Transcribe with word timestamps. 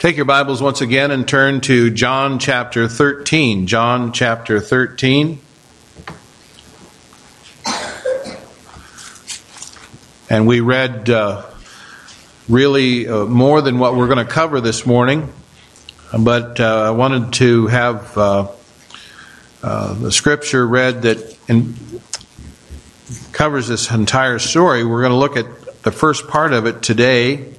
Take 0.00 0.16
your 0.16 0.24
Bibles 0.24 0.62
once 0.62 0.80
again 0.80 1.10
and 1.10 1.28
turn 1.28 1.60
to 1.60 1.90
John 1.90 2.38
chapter 2.38 2.88
13. 2.88 3.66
John 3.66 4.14
chapter 4.14 4.58
13. 4.58 5.38
And 10.30 10.46
we 10.46 10.60
read 10.60 11.10
uh, 11.10 11.44
really 12.48 13.06
uh, 13.06 13.26
more 13.26 13.60
than 13.60 13.78
what 13.78 13.94
we're 13.94 14.06
going 14.06 14.26
to 14.26 14.32
cover 14.32 14.62
this 14.62 14.86
morning, 14.86 15.30
but 16.18 16.58
uh, 16.58 16.84
I 16.84 16.90
wanted 16.92 17.34
to 17.34 17.66
have 17.66 18.16
uh, 18.16 18.48
uh, 19.62 19.92
the 19.92 20.10
scripture 20.10 20.66
read 20.66 21.02
that 21.02 21.36
in, 21.46 21.74
covers 23.32 23.68
this 23.68 23.90
entire 23.90 24.38
story. 24.38 24.82
We're 24.82 25.02
going 25.02 25.12
to 25.12 25.18
look 25.18 25.36
at 25.36 25.82
the 25.82 25.92
first 25.92 26.26
part 26.26 26.54
of 26.54 26.64
it 26.64 26.80
today 26.80 27.52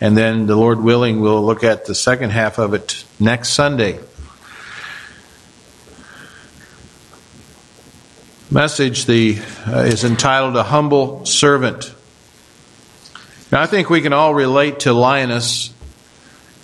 and 0.00 0.16
then, 0.16 0.46
the 0.46 0.56
Lord 0.56 0.80
willing, 0.80 1.20
we'll 1.20 1.44
look 1.44 1.62
at 1.62 1.86
the 1.86 1.94
second 1.94 2.30
half 2.30 2.58
of 2.58 2.74
it 2.74 3.04
next 3.20 3.50
Sunday. 3.50 4.00
Message 8.50 9.06
the 9.06 9.38
uh, 9.66 9.80
is 9.80 10.04
entitled 10.04 10.56
"A 10.56 10.62
Humble 10.62 11.24
Servant." 11.26 11.94
Now, 13.50 13.62
I 13.62 13.66
think 13.66 13.88
we 13.88 14.00
can 14.00 14.12
all 14.12 14.34
relate 14.34 14.80
to 14.80 14.92
Linus 14.92 15.72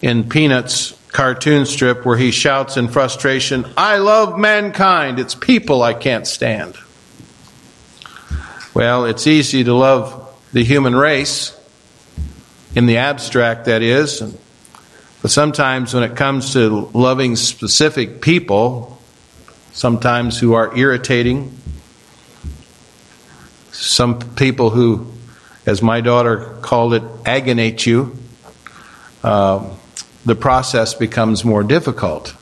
in 0.03 0.29
Peanuts 0.29 0.97
cartoon 1.09 1.67
strip 1.67 2.05
where 2.05 2.17
he 2.17 2.31
shouts 2.31 2.77
in 2.77 2.89
frustration, 2.89 3.67
"I 3.77 3.99
love 3.99 4.39
mankind. 4.39 5.19
It's 5.19 5.35
people 5.35 5.83
I 5.83 5.95
can't 5.95 6.27
stand." 6.27 6.77
Well, 8.75 9.05
it's 9.05 9.27
easy 9.27 9.65
to 9.65 9.75
love 9.75 10.29
the 10.53 10.63
human 10.63 10.95
race 10.95 11.57
in 12.75 12.87
the 12.87 12.99
abstract, 12.99 13.67
that 13.67 13.83
is. 13.83 14.23
But 15.23 15.31
sometimes 15.31 15.93
when 15.93 16.03
it 16.03 16.17
comes 16.17 16.53
to 16.55 16.69
loving 16.95 17.37
specific 17.37 18.23
people, 18.23 18.99
sometimes 19.73 20.39
who 20.39 20.55
are 20.55 20.77
irritating, 20.77 21.57
some 23.73 24.19
people 24.35 24.71
who, 24.71 25.13
as 25.67 25.83
my 25.83 26.01
daughter 26.01 26.57
called 26.63 26.95
it, 26.95 27.03
agonate 27.25 27.85
you, 27.87 28.17
uh, 29.23 29.69
the 30.25 30.35
process 30.35 30.95
becomes 30.95 31.45
more 31.45 31.63
difficult. 31.63 32.35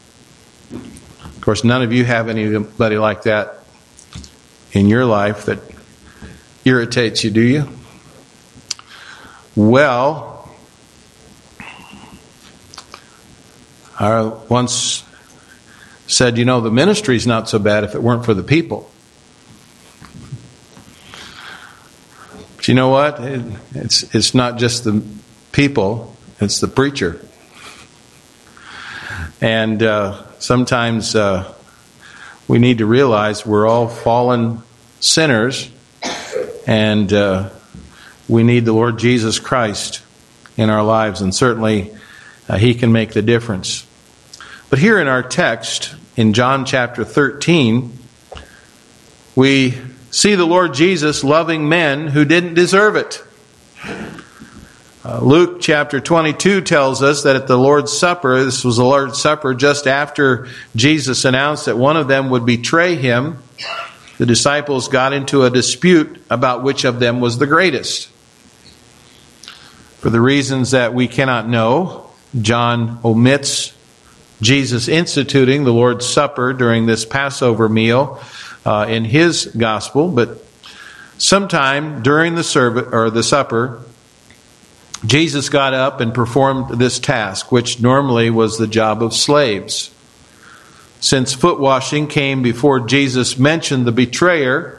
Of 0.73 1.41
course, 1.41 1.65
none 1.65 1.83
of 1.83 1.93
you 1.93 2.05
have 2.05 2.29
anybody 2.29 2.99
like 2.99 3.23
that 3.23 3.63
in 4.73 4.89
your 4.89 5.05
life 5.05 5.47
that 5.47 5.61
irritates 6.65 7.25
you, 7.25 7.31
do 7.31 7.41
you? 7.41 7.69
Well, 9.59 10.49
I 13.99 14.23
once 14.49 15.03
said, 16.07 16.39
you 16.39 16.45
know, 16.45 16.61
the 16.61 16.71
ministry 16.71 17.17
is 17.17 17.27
not 17.27 17.49
so 17.49 17.59
bad 17.59 17.83
if 17.83 17.97
it 17.97 18.01
weren't 18.01 18.25
for 18.25 18.35
the 18.35 18.45
people. 18.45 18.89
But 22.55 22.69
you 22.69 22.75
know 22.75 22.91
what? 22.91 23.19
It, 23.19 23.43
it's, 23.75 24.15
it's 24.15 24.33
not 24.33 24.59
just 24.59 24.85
the 24.85 25.03
people, 25.51 26.15
it's 26.41 26.61
the 26.61 26.69
preacher. 26.69 27.21
And 29.41 29.83
uh, 29.83 30.23
sometimes 30.39 31.17
uh, 31.17 31.53
we 32.47 32.61
need 32.61 32.79
to 32.79 32.87
realize 32.87 33.45
we're 33.45 33.67
all 33.67 33.89
fallen 33.89 34.63
sinners, 35.01 35.69
and 36.65 37.13
uh, 37.13 37.51
we 38.29 38.43
need 38.43 38.65
the 38.65 38.73
Lord 38.73 38.99
Jesus 38.99 39.39
Christ 39.39 40.03
in 40.57 40.71
our 40.71 40.85
lives, 40.85 41.21
and 41.21 41.35
certainly 41.35 41.93
uh, 42.49 42.59
He 42.59 42.75
can 42.75 42.93
make 42.93 43.13
the 43.13 43.23
difference. 43.23 43.87
But 44.71 44.79
here 44.79 44.99
in 44.99 45.09
our 45.09 45.23
text, 45.23 45.95
in 46.17 46.35
John 46.35 46.67
chapter 46.67 47.05
13, 47.05 47.97
we 49.35 49.79
see 50.11 50.35
the 50.35 50.45
Lord 50.45 50.75
Jesus 50.75 51.25
loving 51.25 51.69
men 51.69 52.09
who 52.09 52.25
didn't 52.25 52.55
deserve 52.55 52.97
it. 52.97 53.25
Uh, 55.05 55.21
Luke 55.23 55.61
chapter 55.61 56.01
22 56.01 56.61
tells 56.61 57.03
us 57.03 57.23
that 57.23 57.37
at 57.37 57.47
the 57.47 57.57
Lord's 57.57 57.97
Supper, 57.97 58.45
this 58.45 58.63
was 58.63 58.77
the 58.77 58.85
Lord's 58.85 59.19
Supper 59.19 59.55
just 59.55 59.87
after 59.87 60.49
Jesus 60.77 61.25
announced 61.25 61.65
that 61.65 61.79
one 61.79 61.97
of 61.97 62.09
them 62.09 62.29
would 62.31 62.45
betray 62.45 62.97
him, 62.97 63.39
the 64.19 64.27
disciples 64.27 64.89
got 64.89 65.13
into 65.13 65.45
a 65.45 65.51
dispute 65.51 66.21
about 66.29 66.63
which 66.63 66.85
of 66.85 66.99
them 66.99 67.21
was 67.21 67.39
the 67.39 67.47
greatest. 67.47 68.11
For 69.99 70.11
the 70.11 70.21
reasons 70.21 70.71
that 70.71 70.95
we 70.95 71.09
cannot 71.09 71.49
know, 71.49 72.09
John 72.41 73.01
omits 73.05 73.73
Jesus 74.41 74.87
instituting 74.87 75.65
the 75.65 75.73
Lord's 75.73 76.07
Supper 76.07 76.53
during 76.53 76.87
this 76.87 77.05
Passover 77.05 77.69
meal 77.69 78.21
uh, 78.65 78.87
in 78.89 79.05
his 79.05 79.47
gospel, 79.47 80.09
but 80.09 80.45
sometime 81.17 82.03
during 82.05 82.37
the 82.37 82.45
service 82.45 82.87
or 82.93 83.11
the 83.11 83.25
supper, 83.25 83.83
Jesus 85.05 85.49
got 85.49 85.75
up 85.75 86.01
and 86.01 86.15
performed 86.15 86.79
this 86.79 87.01
task, 87.01 87.51
which 87.51 87.81
normally 87.81 88.31
was 88.31 88.57
the 88.57 88.67
job 88.69 89.03
of 89.03 89.15
slaves. 89.15 89.93
Since 91.01 91.33
foot 91.33 91.59
washing 91.59 92.07
came 92.07 92.43
before 92.43 92.81
Jesus 92.81 93.37
mentioned 93.37 93.85
the 93.85 93.93
betrayer, 93.93 94.78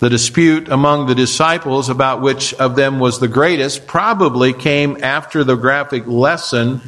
the 0.00 0.10
dispute 0.10 0.68
among 0.68 1.06
the 1.06 1.14
disciples 1.14 1.88
about 1.88 2.20
which 2.20 2.52
of 2.54 2.76
them 2.76 2.98
was 2.98 3.18
the 3.18 3.28
greatest 3.28 3.86
probably 3.86 4.52
came 4.52 5.02
after 5.02 5.42
the 5.42 5.56
graphic 5.56 6.06
lesson 6.06 6.80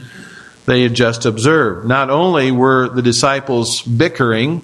they 0.67 0.83
had 0.83 0.95
just 0.95 1.25
observed. 1.25 1.89
Not 1.89 2.11
only 2.11 2.51
were 2.51 2.91
the 2.91 3.01
disciples 3.01 3.81
bickering, 3.81 4.63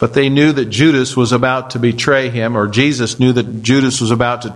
but 0.00 0.12
they 0.12 0.28
knew 0.28 0.50
that 0.52 0.66
Judas 0.66 1.16
was 1.16 1.30
about 1.30 1.70
to 1.70 1.78
betray 1.78 2.28
him, 2.28 2.56
or 2.56 2.66
Jesus 2.66 3.20
knew 3.20 3.32
that 3.32 3.62
Judas 3.62 4.00
was 4.00 4.10
about 4.10 4.42
to 4.42 4.48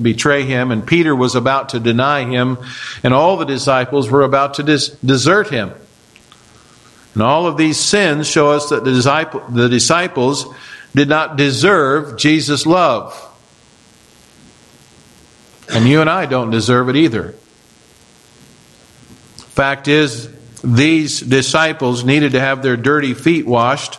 betray 0.00 0.42
him, 0.42 0.70
and 0.70 0.86
Peter 0.86 1.14
was 1.14 1.34
about 1.34 1.68
to 1.68 1.80
deny 1.80 2.24
him, 2.24 2.56
and 3.04 3.12
all 3.12 3.36
the 3.36 3.44
disciples 3.44 4.10
were 4.10 4.22
about 4.22 4.54
to 4.54 4.62
desert 4.62 5.50
him. 5.50 5.72
And 7.12 7.22
all 7.22 7.46
of 7.46 7.58
these 7.58 7.78
sins 7.78 8.26
show 8.26 8.50
us 8.52 8.70
that 8.70 8.84
the 8.84 9.68
disciples 9.68 10.46
did 10.94 11.08
not 11.08 11.36
deserve 11.36 12.18
Jesus' 12.18 12.66
love. 12.66 13.26
And 15.72 15.86
you 15.86 16.00
and 16.00 16.10
I 16.10 16.26
don't 16.26 16.50
deserve 16.50 16.88
it 16.88 16.96
either. 16.96 17.32
Fact 19.36 19.88
is, 19.88 20.28
these 20.62 21.20
disciples 21.20 22.04
needed 22.04 22.32
to 22.32 22.40
have 22.40 22.62
their 22.62 22.76
dirty 22.76 23.14
feet 23.14 23.46
washed, 23.46 23.98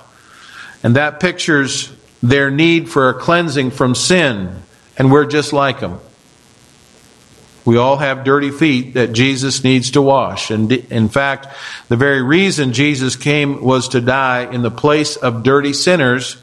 and 0.84 0.96
that 0.96 1.20
pictures 1.20 1.92
their 2.22 2.52
need 2.52 2.90
for 2.90 3.10
a 3.10 3.14
cleansing 3.14 3.72
from 3.72 3.96
sin, 3.96 4.62
and 4.98 5.12
we're 5.12 5.26
just 5.26 5.54
like 5.54 5.80
them. 5.80 6.00
We 7.64 7.78
all 7.78 7.98
have 7.98 8.24
dirty 8.24 8.50
feet 8.50 8.96
that 8.96 9.14
Jesus 9.14 9.64
needs 9.64 9.92
to 9.92 10.02
wash. 10.02 10.50
And 10.50 10.72
in 10.72 11.10
fact, 11.10 11.48
the 11.90 11.96
very 11.96 12.22
reason 12.22 12.74
Jesus 12.74 13.16
came 13.16 13.62
was 13.62 13.90
to 13.90 14.02
die 14.02 14.52
in 14.52 14.64
the 14.64 14.72
place 14.72 15.16
of 15.16 15.44
dirty 15.44 15.74
sinners 15.74 16.38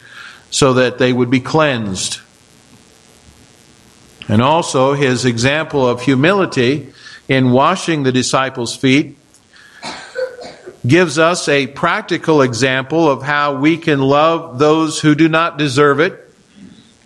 so 0.51 0.75
that 0.75 0.99
they 0.99 1.13
would 1.13 1.31
be 1.31 1.41
cleansed. 1.41 2.21
And 4.29 4.43
also 4.43 4.93
his 4.93 5.25
example 5.25 5.89
of 5.89 6.03
humility 6.03 6.93
in 7.29 7.51
washing 7.51 8.03
the 8.03 8.13
disciples' 8.13 8.77
feet 8.77 9.17
gives 10.87 11.19
us 11.19 11.49
a 11.49 11.67
practical 11.67 12.43
example 12.43 13.11
of 13.11 13.23
how 13.23 13.55
we 13.55 13.77
can 13.77 14.01
love 14.01 14.59
those 14.59 15.01
who 15.01 15.15
do 15.15 15.29
not 15.29 15.59
deserve 15.59 16.01
it, 16.01 16.33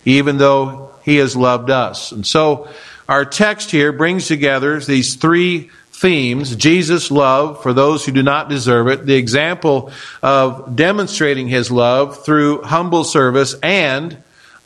even 0.05 0.39
though 0.39 0.95
he 1.05 1.17
has 1.17 1.37
loved 1.37 1.71
us. 1.71 2.13
And 2.13 2.27
so 2.27 2.69
our 3.09 3.25
text 3.25 3.71
here 3.71 3.93
brings 3.93 4.27
together 4.27 4.79
these 4.81 5.17
three 5.17 5.71
themes 6.02 6.56
Jesus' 6.56 7.12
love 7.12 7.62
for 7.62 7.72
those 7.72 8.04
who 8.04 8.10
do 8.10 8.25
not 8.25 8.49
deserve 8.49 8.88
it, 8.88 9.06
the 9.06 9.14
example 9.14 9.93
of 10.20 10.75
demonstrating 10.75 11.46
his 11.46 11.70
love 11.70 12.25
through 12.25 12.62
humble 12.62 13.04
service, 13.04 13.54
and 13.62 14.19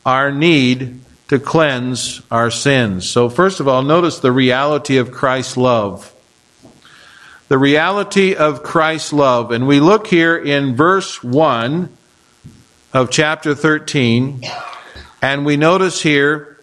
our 0.06 0.32
need 0.32 0.98
to 1.28 1.38
cleanse 1.38 2.22
our 2.30 2.50
sins. 2.50 3.08
So, 3.08 3.28
first 3.28 3.60
of 3.60 3.68
all, 3.68 3.82
notice 3.82 4.18
the 4.18 4.32
reality 4.32 4.96
of 4.96 5.12
Christ's 5.12 5.58
love. 5.58 6.12
The 7.48 7.58
reality 7.58 8.34
of 8.34 8.62
Christ's 8.62 9.12
love. 9.12 9.50
And 9.52 9.66
we 9.66 9.78
look 9.78 10.06
here 10.06 10.36
in 10.36 10.74
verse 10.74 11.22
1 11.22 11.90
of 12.94 13.10
chapter 13.10 13.54
13, 13.54 14.42
and 15.20 15.44
we 15.44 15.58
notice 15.58 16.00
here 16.00 16.58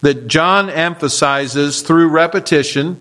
that 0.00 0.26
John 0.26 0.68
emphasizes 0.68 1.82
through 1.82 2.08
repetition 2.08 3.00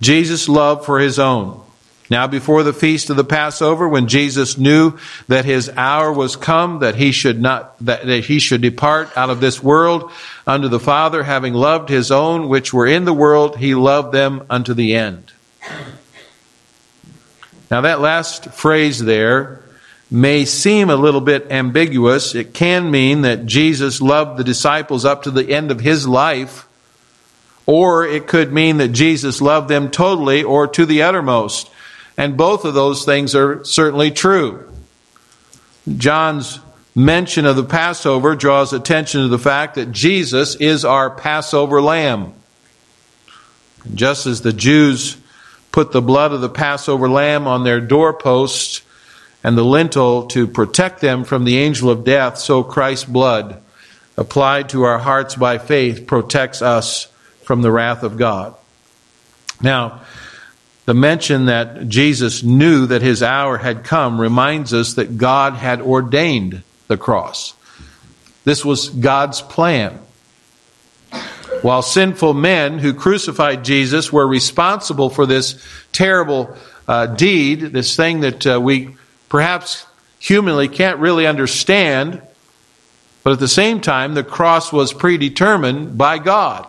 Jesus' 0.00 0.48
love 0.48 0.84
for 0.84 0.98
his 0.98 1.18
own. 1.18 1.62
Now, 2.08 2.28
before 2.28 2.62
the 2.62 2.72
feast 2.72 3.10
of 3.10 3.16
the 3.16 3.24
Passover, 3.24 3.88
when 3.88 4.06
Jesus 4.06 4.56
knew 4.56 4.96
that 5.26 5.44
his 5.44 5.68
hour 5.70 6.12
was 6.12 6.36
come, 6.36 6.78
that 6.78 6.94
he 6.94 7.10
should 7.10 7.40
not, 7.40 7.76
that, 7.84 8.06
that, 8.06 8.24
he 8.24 8.38
should 8.38 8.60
depart 8.60 9.10
out 9.16 9.28
of 9.28 9.40
this 9.40 9.60
world 9.60 10.12
unto 10.46 10.68
the 10.68 10.78
Father, 10.78 11.24
having 11.24 11.52
loved 11.52 11.88
his 11.88 12.12
own 12.12 12.48
which 12.48 12.72
were 12.72 12.86
in 12.86 13.04
the 13.04 13.12
world, 13.12 13.58
he 13.58 13.74
loved 13.74 14.12
them 14.12 14.46
unto 14.48 14.72
the 14.72 14.94
end. 14.94 15.32
Now, 17.70 17.80
that 17.80 18.00
last 18.00 18.50
phrase 18.50 19.00
there 19.00 19.64
may 20.08 20.44
seem 20.44 20.88
a 20.88 20.96
little 20.96 21.20
bit 21.20 21.50
ambiguous. 21.50 22.36
It 22.36 22.54
can 22.54 22.90
mean 22.92 23.22
that 23.22 23.46
Jesus 23.46 24.00
loved 24.00 24.38
the 24.38 24.44
disciples 24.44 25.04
up 25.04 25.24
to 25.24 25.32
the 25.32 25.50
end 25.50 25.72
of 25.72 25.80
his 25.80 26.06
life, 26.06 26.65
or 27.66 28.06
it 28.06 28.28
could 28.28 28.52
mean 28.52 28.76
that 28.78 28.88
Jesus 28.88 29.42
loved 29.42 29.68
them 29.68 29.90
totally 29.90 30.44
or 30.44 30.68
to 30.68 30.86
the 30.86 31.02
uttermost. 31.02 31.68
And 32.16 32.36
both 32.36 32.64
of 32.64 32.74
those 32.74 33.04
things 33.04 33.34
are 33.34 33.62
certainly 33.64 34.10
true. 34.10 34.72
John's 35.96 36.60
mention 36.94 37.44
of 37.44 37.56
the 37.56 37.64
Passover 37.64 38.34
draws 38.34 38.72
attention 38.72 39.20
to 39.20 39.28
the 39.28 39.38
fact 39.38 39.74
that 39.74 39.92
Jesus 39.92 40.54
is 40.56 40.84
our 40.84 41.10
Passover 41.10 41.82
lamb. 41.82 42.32
Just 43.94 44.26
as 44.26 44.40
the 44.40 44.52
Jews 44.52 45.16
put 45.72 45.92
the 45.92 46.00
blood 46.00 46.32
of 46.32 46.40
the 46.40 46.48
Passover 46.48 47.08
lamb 47.08 47.46
on 47.46 47.64
their 47.64 47.80
doorposts 47.80 48.82
and 49.44 49.58
the 49.58 49.64
lintel 49.64 50.26
to 50.28 50.46
protect 50.46 51.00
them 51.00 51.22
from 51.22 51.44
the 51.44 51.58
angel 51.58 51.90
of 51.90 52.02
death, 52.02 52.38
so 52.38 52.62
Christ's 52.62 53.04
blood, 53.04 53.62
applied 54.16 54.70
to 54.70 54.84
our 54.84 54.98
hearts 54.98 55.34
by 55.34 55.58
faith, 55.58 56.06
protects 56.06 56.62
us 56.62 57.08
from 57.46 57.62
the 57.62 57.70
wrath 57.70 58.02
of 58.02 58.18
God. 58.18 58.54
Now, 59.62 60.02
the 60.84 60.94
mention 60.94 61.46
that 61.46 61.88
Jesus 61.88 62.42
knew 62.42 62.86
that 62.86 63.02
his 63.02 63.22
hour 63.22 63.56
had 63.56 63.84
come 63.84 64.20
reminds 64.20 64.74
us 64.74 64.94
that 64.94 65.16
God 65.16 65.54
had 65.54 65.80
ordained 65.80 66.62
the 66.88 66.96
cross. 66.96 67.54
This 68.44 68.64
was 68.64 68.88
God's 68.90 69.40
plan. 69.42 69.98
While 71.62 71.82
sinful 71.82 72.34
men 72.34 72.78
who 72.78 72.94
crucified 72.94 73.64
Jesus 73.64 74.12
were 74.12 74.26
responsible 74.26 75.08
for 75.08 75.24
this 75.24 75.64
terrible 75.92 76.56
uh, 76.86 77.06
deed, 77.06 77.60
this 77.60 77.96
thing 77.96 78.20
that 78.20 78.46
uh, 78.46 78.60
we 78.60 78.96
perhaps 79.28 79.86
humanly 80.18 80.68
can't 80.68 80.98
really 80.98 81.26
understand, 81.26 82.22
but 83.22 83.32
at 83.32 83.40
the 83.40 83.48
same 83.48 83.80
time, 83.80 84.14
the 84.14 84.22
cross 84.24 84.72
was 84.72 84.92
predetermined 84.92 85.96
by 85.96 86.18
God. 86.18 86.68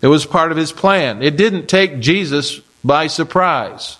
It 0.00 0.06
was 0.06 0.26
part 0.26 0.52
of 0.52 0.58
his 0.58 0.72
plan. 0.72 1.22
It 1.22 1.36
didn't 1.36 1.68
take 1.68 2.00
Jesus 2.00 2.60
by 2.84 3.08
surprise. 3.08 3.98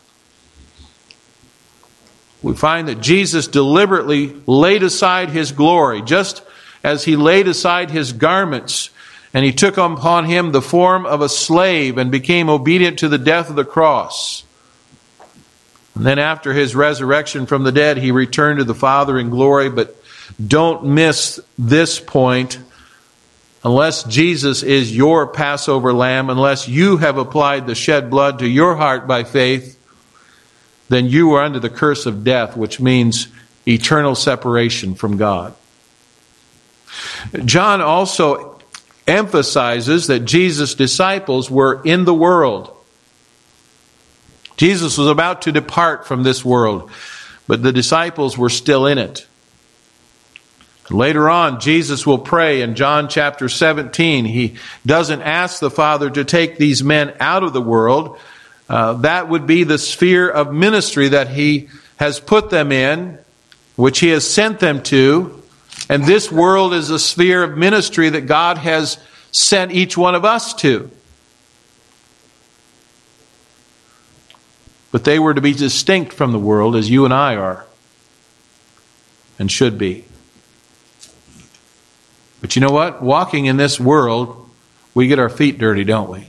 We 2.43 2.55
find 2.55 2.87
that 2.89 3.01
Jesus 3.01 3.49
deliberately 3.49 4.37
laid 4.47 4.83
aside 4.83 5.31
his 5.31 5.51
glory, 5.51 6.03
just 6.03 6.43
as 6.85 7.05
he 7.05 7.17
laid 7.17 7.49
aside 7.49 7.91
his 7.91 8.13
garments, 8.13 8.91
and 9.35 9.45
he 9.45 9.53
took 9.53 9.77
upon 9.77 10.27
him 10.27 10.53
the 10.53 10.63
form 10.63 11.05
of 11.05 11.21
a 11.21 11.29
slave 11.29 11.99
and 11.99 12.11
became 12.11 12.49
obedient 12.49 13.01
to 13.01 13.09
the 13.09 13.19
death 13.19 13.51
of 13.51 13.57
the 13.57 13.65
cross. 13.65 14.45
And 15.95 16.07
then, 16.07 16.21
after 16.21 16.53
his 16.53 16.77
resurrection 16.77 17.47
from 17.47 17.65
the 17.65 17.73
dead, 17.73 17.97
he 17.97 18.13
returned 18.13 18.61
to 18.61 18.65
the 18.65 18.75
Father 18.75 19.19
in 19.19 19.31
glory. 19.31 19.69
But 19.69 19.97
don't 20.45 20.85
miss 20.85 21.41
this 21.59 21.99
point 21.99 22.59
unless 23.65 24.05
Jesus 24.05 24.63
is 24.63 24.95
your 24.95 25.27
Passover 25.27 25.93
lamb, 25.93 26.31
unless 26.31 26.69
you 26.69 26.97
have 26.99 27.19
applied 27.19 27.67
the 27.67 27.75
shed 27.75 28.11
blood 28.11 28.39
to 28.39 28.49
your 28.49 28.77
heart 28.77 29.07
by 29.07 29.25
faith, 29.25 29.79
then 30.89 31.07
you 31.07 31.33
are 31.35 31.43
under 31.43 31.61
the 31.61 31.71
curse 31.71 32.07
of 32.07 32.25
death, 32.25 32.57
which 32.57 32.81
means 32.81 33.29
eternal 33.67 34.15
separation 34.15 34.95
from 34.95 35.17
God. 35.17 35.55
John 37.45 37.81
also 37.81 38.61
emphasizes 39.07 40.07
that 40.07 40.21
Jesus' 40.21 40.75
disciples 40.75 41.51
were 41.51 41.83
in 41.85 42.05
the 42.05 42.15
world. 42.15 42.75
Jesus 44.57 44.99
was 44.99 45.09
about 45.09 45.43
to 45.43 45.53
depart 45.53 46.07
from 46.07 46.23
this 46.23 46.45
world, 46.45 46.91
but 47.47 47.63
the 47.63 47.73
disciples 47.73 48.37
were 48.37 48.51
still 48.51 48.87
in 48.87 48.99
it. 48.99 49.27
Later 50.91 51.29
on, 51.29 51.61
Jesus 51.61 52.07
will 52.07 52.19
pray 52.19 52.63
in 52.63 52.75
John 52.75 53.09
chapter 53.09 53.49
17. 53.49 54.25
He 54.25 54.57
doesn't 54.87 55.21
ask 55.21 55.61
the 55.61 55.71
Father 55.71 56.09
to 56.09 56.25
take 56.25 56.57
these 56.57 56.83
men 56.83 57.15
out 57.21 57.43
of 57.43 57.53
the 57.53 57.61
world. 57.61 58.19
Uh, 58.69 58.95
that 58.95 59.29
would 59.29 59.47
be 59.47 59.65
the 59.65 59.79
sphere 59.79 60.29
of 60.29 60.53
ministry 60.53 61.09
that 61.09 61.29
He 61.29 61.69
has 61.97 62.21
put 62.21 62.49
them 62.49 62.73
in, 62.73 63.19
which 63.77 64.01
He 64.01 64.09
has 64.09 64.29
sent 64.29 64.61
them 64.61 64.83
to. 64.85 65.43
And 65.91 66.05
this 66.05 66.33
world 66.33 66.73
is 66.73 66.91
a 66.91 66.99
sphere 66.99 67.43
of 67.43 67.57
ministry 67.57 68.09
that 68.09 68.23
God 68.23 68.59
has 68.59 68.99
sent 69.31 69.73
each 69.73 69.97
one 69.97 70.15
of 70.15 70.25
us 70.25 70.55
to. 70.55 70.91
But 74.91 75.05
they 75.05 75.19
were 75.19 75.35
to 75.35 75.41
be 75.41 75.53
distinct 75.53 76.15
from 76.15 76.33
the 76.33 76.39
world 76.39 76.75
as 76.75 76.89
you 76.89 77.05
and 77.05 77.13
I 77.13 77.37
are 77.37 77.67
and 79.39 79.53
should 79.53 79.77
be. 79.77 80.05
But 82.41 82.55
you 82.55 82.61
know 82.61 82.71
what? 82.71 83.03
Walking 83.03 83.47
in 83.47 83.57
this 83.57 83.81
world, 83.81 84.49
we 84.95 85.09
get 85.09 85.19
our 85.19 85.29
feet 85.29 85.59
dirty, 85.59 85.85
don't 85.85 86.11
we? 86.11 86.27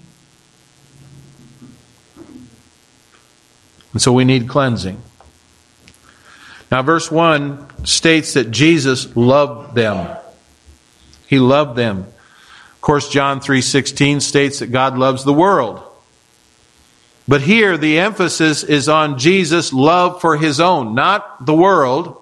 And 3.94 4.02
so 4.02 4.12
we 4.12 4.26
need 4.26 4.48
cleansing. 4.48 5.02
Now, 6.72 6.84
verse 6.84 7.12
1 7.12 7.86
states 7.86 8.34
that 8.34 8.52
Jesus 8.52 9.16
loved 9.16 9.76
them. 9.76 10.18
He 11.28 11.40
loved 11.40 11.76
them. 11.76 12.00
Of 12.00 12.82
course, 12.82 13.10
John 13.10 13.40
3:16 13.40 14.22
states 14.22 14.60
that 14.60 14.72
God 14.72 14.98
loves 14.98 15.24
the 15.24 15.34
world. 15.34 15.82
But 17.28 17.42
here 17.42 17.78
the 17.78 18.00
emphasis 18.00 18.64
is 18.64 18.90
on 18.90 19.20
Jesus' 19.20 19.74
love 19.74 20.22
for 20.22 20.38
his 20.38 20.60
own, 20.60 20.96
not 20.96 21.46
the 21.46 21.54
world. 21.54 22.16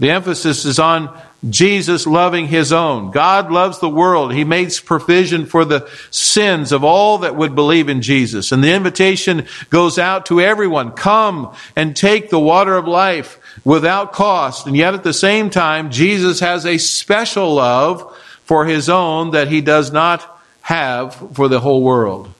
The 0.00 0.10
emphasis 0.10 0.64
is 0.64 0.78
on 0.78 1.08
Jesus 1.50 2.06
loving 2.06 2.46
his 2.46 2.72
own. 2.72 3.10
God 3.10 3.50
loves 3.50 3.78
the 3.78 3.88
world. 3.88 4.32
He 4.32 4.44
makes 4.44 4.80
provision 4.80 5.46
for 5.46 5.64
the 5.64 5.88
sins 6.10 6.72
of 6.72 6.84
all 6.84 7.18
that 7.18 7.36
would 7.36 7.54
believe 7.54 7.88
in 7.88 8.02
Jesus. 8.02 8.52
And 8.52 8.62
the 8.62 8.72
invitation 8.72 9.46
goes 9.70 9.98
out 9.98 10.26
to 10.26 10.40
everyone. 10.40 10.92
Come 10.92 11.54
and 11.76 11.96
take 11.96 12.30
the 12.30 12.40
water 12.40 12.76
of 12.76 12.86
life 12.86 13.38
without 13.64 14.12
cost. 14.12 14.66
And 14.66 14.76
yet 14.76 14.94
at 14.94 15.04
the 15.04 15.12
same 15.12 15.50
time, 15.50 15.90
Jesus 15.90 16.40
has 16.40 16.64
a 16.64 16.78
special 16.78 17.54
love 17.54 18.16
for 18.44 18.64
his 18.64 18.88
own 18.88 19.32
that 19.32 19.48
he 19.48 19.60
does 19.60 19.92
not 19.92 20.40
have 20.62 21.14
for 21.34 21.48
the 21.48 21.60
whole 21.60 21.82
world. 21.82 22.30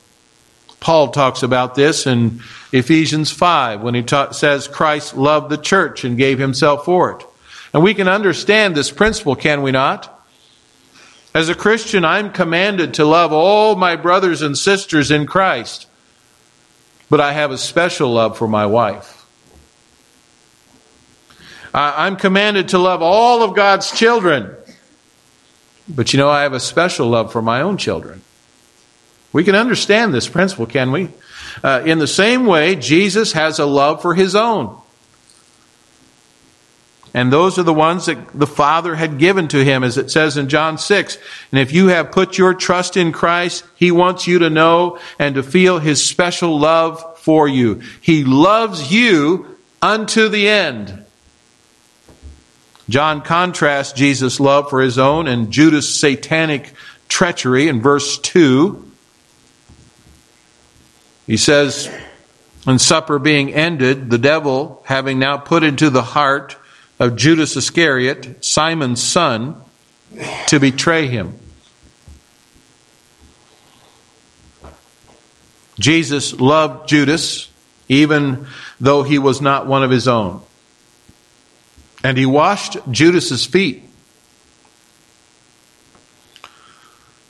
Paul 0.79 1.09
talks 1.09 1.41
about 1.41 1.75
this 1.75 2.05
in 2.05 2.41
Ephesians 2.71 3.31
5 3.31 3.81
when 3.81 3.95
he 3.95 4.03
ta- 4.03 4.31
says 4.31 4.67
Christ 4.67 5.15
loved 5.15 5.49
the 5.49 5.57
church 5.57 6.03
and 6.03 6.17
gave 6.17 6.37
himself 6.37 6.85
for 6.85 7.11
it. 7.11 7.25
And 7.75 7.83
we 7.83 7.93
can 7.93 8.07
understand 8.07 8.73
this 8.73 8.89
principle, 8.89 9.35
can 9.35 9.61
we 9.61 9.73
not? 9.73 10.25
As 11.33 11.49
a 11.49 11.53
Christian, 11.55 12.05
I'm 12.05 12.31
commanded 12.31 12.93
to 12.93 13.03
love 13.03 13.33
all 13.33 13.75
my 13.75 13.97
brothers 13.97 14.41
and 14.41 14.57
sisters 14.57 15.11
in 15.11 15.25
Christ, 15.25 15.85
but 17.09 17.19
I 17.19 17.33
have 17.33 17.51
a 17.51 17.57
special 17.57 18.13
love 18.13 18.37
for 18.37 18.47
my 18.47 18.65
wife. 18.65 19.25
I'm 21.73 22.15
commanded 22.15 22.69
to 22.69 22.77
love 22.77 23.01
all 23.01 23.43
of 23.43 23.57
God's 23.57 23.91
children, 23.91 24.55
but 25.89 26.13
you 26.13 26.17
know, 26.17 26.29
I 26.29 26.43
have 26.43 26.53
a 26.53 26.61
special 26.61 27.09
love 27.09 27.33
for 27.33 27.41
my 27.41 27.59
own 27.59 27.75
children. 27.75 28.21
We 29.33 29.43
can 29.43 29.55
understand 29.55 30.13
this 30.13 30.29
principle, 30.29 30.65
can 30.65 30.93
we? 30.93 31.09
Uh, 31.61 31.83
in 31.85 31.99
the 31.99 32.07
same 32.07 32.45
way, 32.45 32.77
Jesus 32.77 33.33
has 33.33 33.59
a 33.59 33.65
love 33.65 34.01
for 34.01 34.13
his 34.13 34.33
own. 34.33 34.81
And 37.15 37.31
those 37.31 37.57
are 37.57 37.63
the 37.63 37.73
ones 37.73 38.07
that 38.07 38.37
the 38.37 38.45
Father 38.45 38.93
had 38.93 39.17
given 39.17 39.47
to 39.47 39.63
him, 39.63 39.85
as 39.85 39.97
it 39.97 40.11
says 40.11 40.35
in 40.35 40.49
John 40.49 40.77
6. 40.77 41.17
And 41.49 41.61
if 41.61 41.71
you 41.71 41.87
have 41.87 42.11
put 42.11 42.37
your 42.37 42.53
trust 42.53 42.97
in 42.97 43.13
Christ, 43.13 43.63
he 43.77 43.89
wants 43.89 44.27
you 44.27 44.39
to 44.39 44.49
know 44.49 44.99
and 45.17 45.35
to 45.35 45.41
feel 45.41 45.79
his 45.79 46.03
special 46.03 46.59
love 46.59 47.17
for 47.19 47.47
you. 47.47 47.81
He 48.01 48.25
loves 48.25 48.91
you 48.91 49.57
unto 49.81 50.27
the 50.27 50.49
end. 50.49 51.05
John 52.89 53.21
contrasts 53.21 53.93
Jesus' 53.93 54.41
love 54.41 54.69
for 54.69 54.81
his 54.81 54.99
own 54.99 55.25
and 55.25 55.51
Judas' 55.51 55.95
satanic 55.95 56.73
treachery 57.07 57.69
in 57.69 57.81
verse 57.81 58.17
2. 58.19 58.91
He 61.27 61.37
says, 61.37 61.89
and 62.67 62.81
supper 62.81 63.19
being 63.19 63.53
ended, 63.53 64.09
the 64.09 64.17
devil, 64.17 64.83
having 64.85 65.17
now 65.17 65.37
put 65.37 65.63
into 65.63 65.89
the 65.89 66.03
heart 66.03 66.57
of 66.99 67.15
Judas 67.15 67.55
Iscariot, 67.55 68.43
Simon's 68.43 69.01
son, 69.03 69.61
to 70.47 70.59
betray 70.59 71.07
him. 71.07 71.37
Jesus 75.79 76.33
loved 76.39 76.87
Judas 76.87 77.49
even 77.87 78.47
though 78.79 79.03
he 79.03 79.19
was 79.19 79.41
not 79.41 79.67
one 79.67 79.83
of 79.83 79.91
his 79.91 80.07
own. 80.07 80.41
And 82.03 82.17
he 82.17 82.25
washed 82.25 82.77
Judas's 82.89 83.45
feet. 83.45 83.83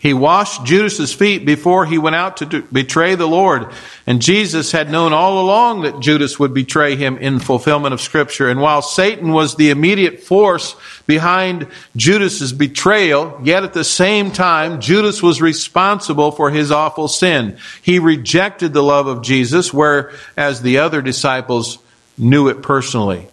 He 0.05 0.13
washed 0.13 0.65
Judas's 0.65 1.15
feet 1.15 1.47
before 1.47 1.83
he 1.83 1.97
went 1.97 2.15
out 2.15 2.37
to 2.37 2.45
do, 2.45 2.61
betray 2.71 3.15
the 3.15 3.27
Lord. 3.27 3.73
And 4.05 4.21
Jesus 4.21 4.71
had 4.71 4.91
known 4.91 5.13
all 5.13 5.43
along 5.43 5.81
that 5.81 5.99
Judas 5.99 6.37
would 6.37 6.53
betray 6.53 6.95
him 6.95 7.17
in 7.17 7.39
fulfillment 7.39 7.91
of 7.91 7.99
scripture. 7.99 8.47
And 8.47 8.61
while 8.61 8.83
Satan 8.83 9.31
was 9.31 9.55
the 9.55 9.71
immediate 9.71 10.21
force 10.21 10.75
behind 11.07 11.65
Judas's 11.95 12.53
betrayal, 12.53 13.39
yet 13.43 13.63
at 13.63 13.73
the 13.73 13.83
same 13.83 14.29
time, 14.29 14.79
Judas 14.79 15.23
was 15.23 15.41
responsible 15.41 16.31
for 16.31 16.51
his 16.51 16.71
awful 16.71 17.07
sin. 17.07 17.57
He 17.81 17.97
rejected 17.97 18.73
the 18.73 18.83
love 18.83 19.07
of 19.07 19.23
Jesus, 19.23 19.73
whereas 19.73 20.61
the 20.61 20.77
other 20.77 21.01
disciples 21.01 21.79
knew 22.15 22.49
it 22.49 22.61
personally. 22.61 23.27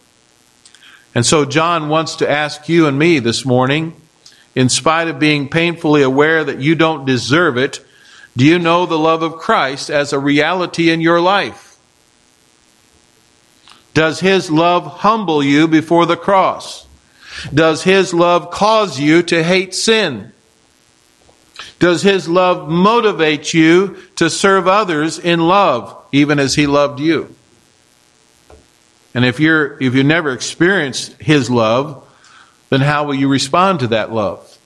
And 1.14 1.26
so 1.26 1.44
John 1.44 1.90
wants 1.90 2.16
to 2.16 2.30
ask 2.30 2.66
you 2.70 2.86
and 2.86 2.98
me 2.98 3.18
this 3.18 3.44
morning, 3.44 3.94
in 4.54 4.68
spite 4.68 5.08
of 5.08 5.18
being 5.18 5.48
painfully 5.48 6.02
aware 6.02 6.44
that 6.44 6.60
you 6.60 6.74
don't 6.74 7.04
deserve 7.04 7.56
it, 7.56 7.84
do 8.36 8.44
you 8.44 8.58
know 8.58 8.86
the 8.86 8.98
love 8.98 9.22
of 9.22 9.36
Christ 9.36 9.90
as 9.90 10.12
a 10.12 10.18
reality 10.18 10.90
in 10.90 11.00
your 11.00 11.20
life? 11.20 11.78
Does 13.94 14.20
His 14.20 14.50
love 14.50 14.86
humble 14.86 15.42
you 15.42 15.68
before 15.68 16.06
the 16.06 16.16
cross? 16.16 16.86
Does 17.52 17.82
His 17.82 18.14
love 18.14 18.50
cause 18.50 18.98
you 18.98 19.22
to 19.24 19.42
hate 19.42 19.74
sin? 19.74 20.32
Does 21.78 22.02
His 22.02 22.28
love 22.28 22.68
motivate 22.68 23.52
you 23.52 23.96
to 24.16 24.30
serve 24.30 24.66
others 24.66 25.18
in 25.18 25.40
love, 25.40 25.96
even 26.12 26.38
as 26.38 26.54
He 26.54 26.66
loved 26.66 27.00
you? 27.00 27.34
And 29.14 29.24
if 29.24 29.40
you're 29.40 29.80
if 29.82 29.94
you 29.94 30.04
never 30.04 30.32
experienced 30.32 31.12
his 31.20 31.50
love, 31.50 32.01
then 32.72 32.80
how 32.80 33.04
will 33.04 33.14
you 33.14 33.28
respond 33.28 33.80
to 33.80 33.88
that 33.88 34.10
love? 34.10 34.58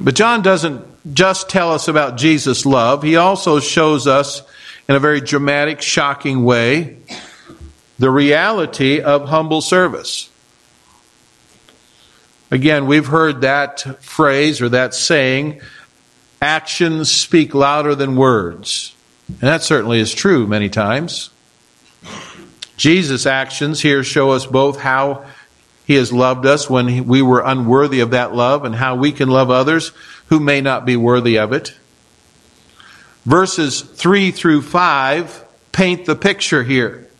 But 0.00 0.14
John 0.14 0.40
doesn't 0.40 1.14
just 1.14 1.50
tell 1.50 1.72
us 1.72 1.88
about 1.88 2.16
Jesus' 2.16 2.64
love, 2.64 3.02
he 3.02 3.16
also 3.16 3.60
shows 3.60 4.06
us 4.06 4.40
in 4.88 4.94
a 4.94 4.98
very 4.98 5.20
dramatic, 5.20 5.82
shocking 5.82 6.42
way 6.42 6.96
the 7.98 8.10
reality 8.10 9.02
of 9.02 9.28
humble 9.28 9.60
service. 9.60 10.30
Again, 12.50 12.86
we've 12.86 13.06
heard 13.06 13.42
that 13.42 14.02
phrase 14.02 14.62
or 14.62 14.70
that 14.70 14.94
saying, 14.94 15.60
actions 16.40 17.10
speak 17.10 17.54
louder 17.54 17.94
than 17.94 18.16
words. 18.16 18.94
And 19.28 19.40
that 19.40 19.62
certainly 19.62 20.00
is 20.00 20.14
true 20.14 20.46
many 20.46 20.70
times. 20.70 21.28
Jesus' 22.78 23.26
actions 23.26 23.82
here 23.82 24.02
show 24.02 24.30
us 24.30 24.46
both 24.46 24.80
how 24.80 25.26
he 25.92 25.98
has 25.98 26.10
loved 26.10 26.46
us 26.46 26.70
when 26.70 27.06
we 27.06 27.20
were 27.20 27.42
unworthy 27.44 28.00
of 28.00 28.12
that 28.12 28.34
love 28.34 28.64
and 28.64 28.74
how 28.74 28.94
we 28.94 29.12
can 29.12 29.28
love 29.28 29.50
others 29.50 29.92
who 30.28 30.40
may 30.40 30.62
not 30.62 30.86
be 30.86 30.96
worthy 30.96 31.38
of 31.38 31.52
it. 31.52 31.74
Verses 33.26 33.82
3 33.82 34.30
through 34.30 34.62
5 34.62 35.44
paint 35.70 36.06
the 36.06 36.16
picture 36.16 36.62
here. 36.62 37.10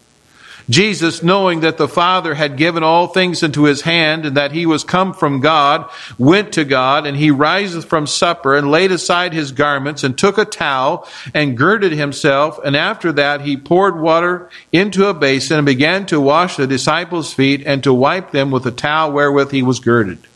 Jesus, 0.72 1.22
knowing 1.22 1.60
that 1.60 1.76
the 1.76 1.86
Father 1.86 2.34
had 2.34 2.56
given 2.56 2.82
all 2.82 3.06
things 3.06 3.42
into 3.42 3.64
his 3.64 3.82
hand 3.82 4.24
and 4.24 4.38
that 4.38 4.52
he 4.52 4.64
was 4.64 4.84
come 4.84 5.12
from 5.12 5.40
God, 5.40 5.88
went 6.16 6.54
to 6.54 6.64
God, 6.64 7.06
and 7.06 7.14
he 7.14 7.30
riseth 7.30 7.84
from 7.84 8.06
supper 8.06 8.56
and 8.56 8.70
laid 8.70 8.90
aside 8.90 9.34
his 9.34 9.52
garments 9.52 10.02
and 10.02 10.16
took 10.16 10.38
a 10.38 10.46
towel 10.46 11.06
and 11.34 11.58
girded 11.58 11.92
himself. 11.92 12.58
And 12.64 12.74
after 12.74 13.12
that 13.12 13.42
he 13.42 13.56
poured 13.58 14.00
water 14.00 14.48
into 14.72 15.06
a 15.06 15.14
basin 15.14 15.58
and 15.58 15.66
began 15.66 16.06
to 16.06 16.18
wash 16.18 16.56
the 16.56 16.66
disciples' 16.66 17.34
feet 17.34 17.62
and 17.66 17.84
to 17.84 17.92
wipe 17.92 18.30
them 18.30 18.50
with 18.50 18.64
the 18.64 18.70
towel 18.70 19.12
wherewith 19.12 19.50
he 19.50 19.62
was 19.62 19.78
girded. 19.78 20.26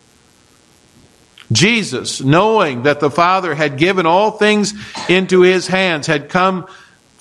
Jesus, 1.51 2.21
knowing 2.21 2.83
that 2.83 3.01
the 3.01 3.11
Father 3.11 3.55
had 3.55 3.79
given 3.79 4.05
all 4.05 4.33
things 4.33 4.75
into 5.09 5.41
his 5.41 5.67
hands, 5.67 6.07
had 6.07 6.29
come 6.29 6.67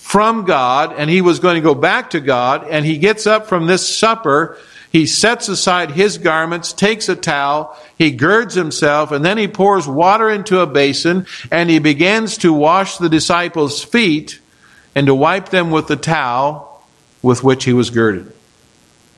from 0.06 0.46
God 0.46 0.94
and 0.96 1.10
he 1.10 1.22
was 1.22 1.40
going 1.40 1.56
to 1.56 1.62
go 1.62 1.74
back 1.74 2.12
to 2.12 2.20
God 2.20 2.68
and 2.70 2.86
he 2.86 3.00
gets 3.00 3.26
up 3.26 3.48
from 3.48 3.66
this 3.66 3.98
supper. 3.98 4.56
He 4.92 5.08
sets 5.08 5.50
aside 5.50 5.90
his 5.90 6.20
garments, 6.20 6.74
takes 6.74 7.10
a 7.10 7.16
towel, 7.16 7.76
he 7.98 8.12
girds 8.12 8.54
himself, 8.54 9.12
and 9.12 9.26
then 9.26 9.40
he 9.40 9.48
pours 9.48 9.88
water 9.88 10.30
into 10.30 10.60
a 10.60 10.68
basin 10.68 11.26
and 11.52 11.72
he 11.72 11.80
begins 11.80 12.38
to 12.38 12.54
wash 12.54 12.98
the 12.98 13.10
disciples' 13.10 13.84
feet 13.84 14.40
and 14.94 15.08
to 15.08 15.16
wipe 15.16 15.50
them 15.50 15.72
with 15.72 15.88
the 15.88 15.96
towel 15.96 16.86
with 17.24 17.44
which 17.44 17.64
he 17.64 17.74
was 17.74 17.90
girded. 17.90 18.32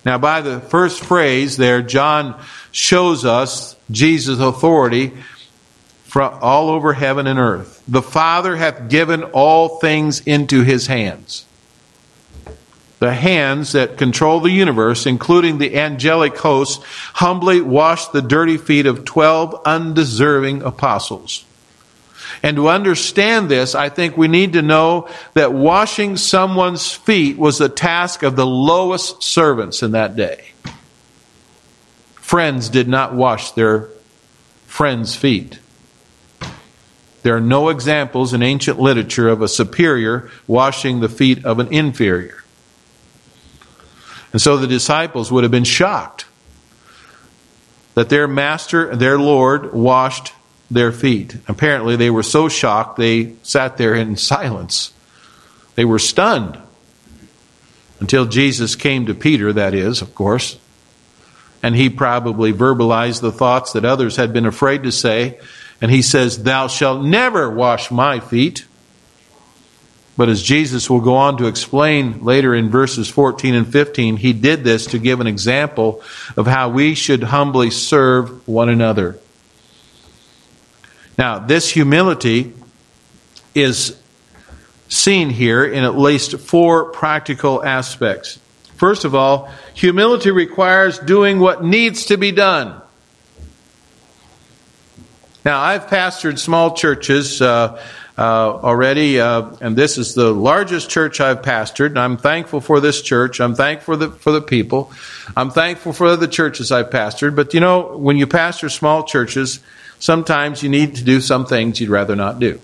Now, 0.06 0.18
by 0.18 0.40
the 0.40 0.62
first 0.62 1.04
phrase 1.04 1.58
there, 1.58 1.82
John 1.82 2.42
shows 2.72 3.26
us 3.26 3.76
Jesus' 3.92 4.40
authority 4.40 5.12
from 6.18 6.40
all 6.42 6.72
over 6.72 6.94
heaven 6.94 7.28
and 7.28 7.38
earth. 7.38 7.84
The 7.88 8.02
Father 8.02 8.56
hath 8.56 8.90
given 8.90 9.22
all 9.22 9.78
things 9.78 10.20
into 10.22 10.64
his 10.64 10.88
hands. 10.88 11.46
The 12.98 13.14
hands 13.14 13.74
that 13.74 14.00
control 14.00 14.40
the 14.40 14.50
universe, 14.50 15.06
including 15.06 15.60
the 15.60 15.78
angelic 15.78 16.36
hosts, 16.40 16.84
humbly 17.14 17.62
washed 17.62 18.14
the 18.14 18.24
dirty 18.24 18.58
feet 18.58 18.88
of 18.88 19.06
12 19.06 19.62
undeserving 19.64 20.64
apostles. 20.64 21.46
And 22.42 22.58
to 22.58 22.68
understand 22.68 23.48
this, 23.48 23.76
I 23.76 23.90
think 23.90 24.18
we 24.18 24.28
need 24.28 24.54
to 24.54 24.64
know 24.64 25.08
that 25.36 25.54
washing 25.54 26.18
someone's 26.18 26.92
feet 26.92 27.38
was 27.38 27.60
the 27.60 27.70
task 27.70 28.24
of 28.24 28.36
the 28.36 28.48
lowest 28.48 29.22
servants 29.22 29.84
in 29.84 29.92
that 29.92 30.16
day. 30.16 30.46
Friends 32.16 32.70
did 32.70 32.88
not 32.88 33.14
wash 33.14 33.52
their 33.52 33.90
friends' 34.66 35.16
feet. 35.16 35.60
There 37.28 37.36
are 37.36 37.42
no 37.42 37.68
examples 37.68 38.34
in 38.34 38.42
ancient 38.42 38.80
literature 38.80 39.28
of 39.28 39.42
a 39.42 39.50
superior 39.50 40.32
washing 40.48 41.02
the 41.02 41.10
feet 41.10 41.44
of 41.44 41.60
an 41.60 41.68
inferior. 41.74 42.42
And 44.32 44.42
so 44.42 44.56
the 44.56 44.66
disciples 44.66 45.30
would 45.30 45.44
have 45.44 45.52
been 45.52 45.66
shocked 45.66 46.26
that 47.96 48.08
their 48.08 48.30
master, 48.30 48.96
their 48.96 49.20
Lord, 49.20 49.74
washed 49.74 50.32
their 50.72 50.94
feet. 50.94 51.36
Apparently, 51.50 51.98
they 51.98 52.10
were 52.10 52.24
so 52.24 52.48
shocked 52.48 52.96
they 52.96 53.34
sat 53.44 53.76
there 53.76 53.94
in 53.94 54.16
silence. 54.16 54.94
They 55.76 55.84
were 55.84 56.00
stunned 56.00 56.58
until 58.00 58.26
Jesus 58.26 58.78
came 58.78 59.06
to 59.06 59.14
Peter, 59.14 59.52
that 59.52 59.74
is, 59.74 60.02
of 60.02 60.16
course, 60.16 60.58
and 61.62 61.76
he 61.76 61.90
probably 61.90 62.54
verbalized 62.54 63.20
the 63.20 63.34
thoughts 63.34 63.74
that 63.74 63.84
others 63.84 64.16
had 64.16 64.32
been 64.32 64.46
afraid 64.46 64.84
to 64.84 64.94
say 64.94 65.38
and 65.82 65.92
he 65.92 66.02
says, 66.02 66.44
Thou 66.44 66.68
shalt 66.68 67.04
never 67.04 67.50
wash 67.50 67.92
my 67.92 68.20
feet. 68.20 68.66
But 70.16 70.30
as 70.30 70.42
Jesus 70.42 70.90
will 70.90 71.02
go 71.02 71.16
on 71.16 71.38
to 71.38 71.46
explain 71.46 72.24
later 72.24 72.56
in 72.56 72.70
verses 72.70 73.08
14 73.08 73.54
and 73.54 73.72
15, 73.72 74.18
he 74.18 74.34
did 74.34 74.64
this 74.64 74.88
to 74.88 74.98
give 74.98 75.20
an 75.20 75.28
example 75.28 76.02
of 76.36 76.48
how 76.48 76.70
we 76.70 76.96
should 76.96 77.22
humbly 77.22 77.70
serve 77.70 78.48
one 78.48 78.68
another. 78.68 79.20
Now, 81.20 81.38
this 81.40 81.70
humility 81.70 82.54
is 83.54 84.00
seen 84.90 85.30
here 85.30 85.66
in 85.66 85.84
at 85.84 85.98
least 85.98 86.40
four 86.40 86.86
practical 86.86 87.64
aspects. 87.64 88.40
First 88.76 89.06
of 89.06 89.14
all, 89.14 89.52
humility 89.74 90.32
requires 90.32 90.98
doing 91.00 91.40
what 91.40 91.64
needs 91.64 92.08
to 92.08 92.18
be 92.18 92.32
done. 92.32 92.82
Now, 95.48 95.62
I've 95.62 95.88
pastored 95.88 96.40
small 96.40 96.76
churches 96.76 97.42
uh, 97.42 97.82
uh, 98.18 98.22
already, 98.22 99.22
uh, 99.22 99.50
and 99.62 99.78
this 99.78 99.98
is 99.98 100.14
the 100.14 100.34
largest 100.34 100.90
church 100.90 101.22
I've 101.22 101.42
pastored. 101.42 101.86
And 101.86 102.00
I'm 102.00 102.18
thankful 102.18 102.60
for 102.60 102.82
this 102.82 103.02
church. 103.02 103.40
I'm 103.40 103.56
thankful 103.56 103.94
for 103.94 103.96
the 103.96 104.12
for 104.12 104.34
the 104.34 104.42
people. 104.42 104.92
I'm 105.38 105.50
thankful 105.50 105.94
for 105.94 106.18
the 106.18 106.28
churches 106.28 106.70
I've 106.70 106.90
pastored. 106.90 107.38
But 107.38 107.54
you 107.54 107.62
know, 107.62 107.96
when 107.96 108.18
you 108.18 108.28
pastor 108.28 108.68
small 108.68 109.06
churches, 109.06 109.62
sometimes 110.00 110.64
you 110.64 110.68
need 110.68 110.96
to 110.96 111.06
do 111.06 111.22
some 111.22 111.46
things 111.46 111.80
you'd 111.80 111.92
rather 111.92 112.18
not 112.18 112.40
do. 112.40 112.60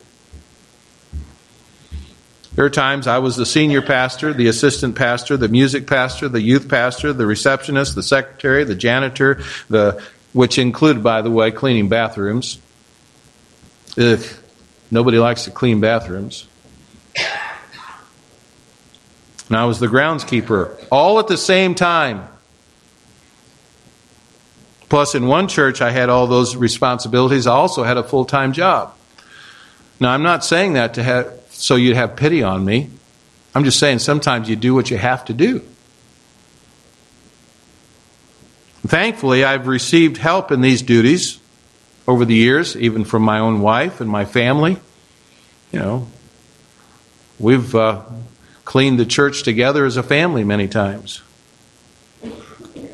There 2.55 2.65
are 2.65 2.69
times 2.69 3.07
I 3.07 3.19
was 3.19 3.37
the 3.37 3.45
senior 3.45 3.81
pastor, 3.81 4.33
the 4.33 4.47
assistant 4.47 4.97
pastor, 4.97 5.37
the 5.37 5.47
music 5.47 5.87
pastor, 5.87 6.27
the 6.27 6.41
youth 6.41 6.67
pastor, 6.67 7.13
the 7.13 7.25
receptionist, 7.25 7.95
the 7.95 8.03
secretary, 8.03 8.65
the 8.65 8.75
janitor, 8.75 9.41
the 9.69 10.03
which 10.33 10.57
included, 10.57 11.01
by 11.01 11.21
the 11.21 11.31
way, 11.31 11.49
cleaning 11.49 11.87
bathrooms. 11.87 12.59
Ugh, 13.97 14.19
nobody 14.89 15.19
likes 15.19 15.45
to 15.45 15.51
clean 15.51 15.79
bathrooms. 15.79 16.47
And 19.50 19.57
I 19.57 19.65
was 19.65 19.79
the 19.79 19.88
groundskeeper, 19.88 20.83
all 20.91 21.19
at 21.19 21.27
the 21.27 21.38
same 21.38 21.75
time. 21.75 22.27
Plus, 24.89 25.15
in 25.15 25.27
one 25.27 25.47
church, 25.47 25.81
I 25.81 25.91
had 25.91 26.09
all 26.09 26.27
those 26.27 26.55
responsibilities. 26.55 27.45
I 27.45 27.53
also 27.53 27.83
had 27.83 27.97
a 27.97 28.03
full 28.03 28.25
time 28.25 28.53
job. 28.53 28.95
Now, 30.00 30.12
I'm 30.12 30.23
not 30.23 30.43
saying 30.43 30.73
that 30.73 30.95
to 30.95 31.03
have, 31.03 31.39
so 31.50 31.75
you'd 31.75 31.95
have 31.95 32.15
pity 32.15 32.41
on 32.41 32.63
me. 32.63 32.89
I'm 33.55 33.63
just 33.63 33.79
saying 33.79 34.00
sometimes 34.00 34.50
you 34.50 34.55
do 34.55 34.73
what 34.73 34.89
you 34.89 34.97
have 34.97 35.25
to 35.25 35.33
do. 35.33 35.62
Thankfully, 38.85 39.43
I've 39.43 39.67
received 39.67 40.17
help 40.17 40.51
in 40.51 40.62
these 40.62 40.81
duties 40.81 41.39
over 42.07 42.25
the 42.25 42.36
years, 42.36 42.75
even 42.75 43.05
from 43.05 43.22
my 43.22 43.39
own 43.39 43.62
wife 43.62 44.01
and 44.01 44.10
my 44.10 44.25
family. 44.25 44.77
You 45.72 45.79
know, 45.79 46.07
we've 47.39 47.74
uh, 47.74 48.01
cleaned 48.65 49.00
the 49.00 49.05
church 49.05 49.43
together 49.43 49.86
as 49.86 49.98
a 49.98 50.03
family 50.03 50.43
many 50.43 50.67
times. 50.67 51.22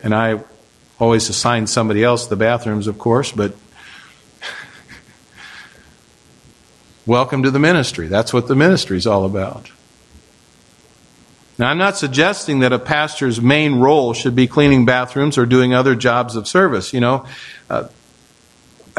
And 0.04 0.14
I 0.14 0.44
always 1.00 1.30
assign 1.30 1.68
somebody 1.68 2.04
else 2.04 2.28
the 2.28 2.36
bathrooms, 2.36 2.88
of 2.88 2.98
course, 2.98 3.32
but 3.32 3.56
welcome 7.06 7.44
to 7.44 7.52
the 7.52 7.60
ministry. 7.60 8.08
That's 8.08 8.34
what 8.34 8.48
the 8.48 8.56
ministry 8.56 8.98
is 8.98 9.08
all 9.08 9.26
about. 9.26 9.72
Now, 11.58 11.70
I'm 11.70 11.78
not 11.78 11.98
suggesting 11.98 12.60
that 12.60 12.72
a 12.72 12.80
pastor's 12.80 13.42
main 13.42 13.76
role 13.76 14.14
should 14.14 14.34
be 14.34 14.48
cleaning 14.48 14.86
bathrooms 14.86 15.38
or 15.38 15.46
doing 15.46 15.74
other 15.74 15.94
jobs 15.94 16.38
of 16.38 16.48
service. 16.48 16.94
You 16.94 17.02
know, 17.02 17.26
uh, 17.70 17.90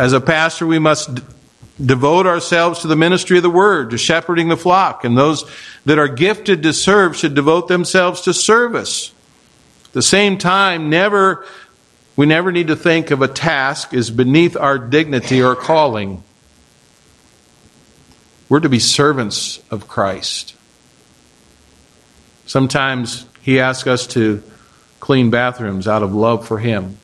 as 0.00 0.14
a 0.14 0.20
pastor, 0.20 0.66
we 0.66 0.78
must 0.78 1.14
d- 1.14 1.22
devote 1.84 2.26
ourselves 2.26 2.80
to 2.80 2.86
the 2.86 2.96
ministry 2.96 3.36
of 3.36 3.42
the 3.42 3.50
word, 3.50 3.90
to 3.90 3.98
shepherding 3.98 4.48
the 4.48 4.56
flock, 4.56 5.04
and 5.04 5.16
those 5.16 5.44
that 5.84 5.98
are 5.98 6.08
gifted 6.08 6.62
to 6.62 6.72
serve 6.72 7.14
should 7.14 7.34
devote 7.34 7.68
themselves 7.68 8.22
to 8.22 8.32
service. 8.32 9.12
At 9.84 9.92
the 9.92 10.02
same 10.02 10.38
time, 10.38 10.88
never 10.88 11.44
we 12.16 12.24
never 12.24 12.50
need 12.50 12.68
to 12.68 12.76
think 12.76 13.10
of 13.10 13.20
a 13.20 13.28
task 13.28 13.92
as 13.92 14.10
beneath 14.10 14.56
our 14.56 14.78
dignity 14.78 15.42
or 15.42 15.54
calling. 15.54 16.22
We're 18.48 18.60
to 18.60 18.68
be 18.70 18.78
servants 18.78 19.62
of 19.70 19.86
Christ. 19.86 20.54
Sometimes 22.46 23.26
he 23.42 23.60
asks 23.60 23.86
us 23.86 24.06
to 24.08 24.42
clean 24.98 25.28
bathrooms 25.28 25.86
out 25.86 26.02
of 26.02 26.14
love 26.14 26.48
for 26.48 26.58
him. 26.58 26.96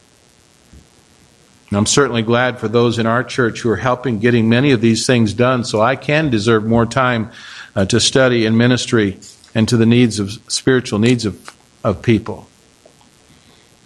And 1.68 1.78
I'm 1.78 1.86
certainly 1.86 2.22
glad 2.22 2.58
for 2.58 2.68
those 2.68 2.98
in 2.98 3.06
our 3.06 3.24
church 3.24 3.60
who 3.60 3.70
are 3.70 3.76
helping 3.76 4.18
getting 4.18 4.48
many 4.48 4.70
of 4.70 4.80
these 4.80 5.06
things 5.06 5.34
done 5.34 5.64
so 5.64 5.80
I 5.80 5.96
can 5.96 6.30
deserve 6.30 6.64
more 6.64 6.86
time 6.86 7.32
uh, 7.74 7.84
to 7.86 8.00
study 8.00 8.46
and 8.46 8.56
ministry 8.56 9.18
and 9.54 9.68
to 9.68 9.76
the 9.76 9.86
needs 9.86 10.20
of 10.20 10.30
spiritual 10.48 10.98
needs 10.98 11.24
of, 11.24 11.56
of 11.82 12.02
people. 12.02 12.46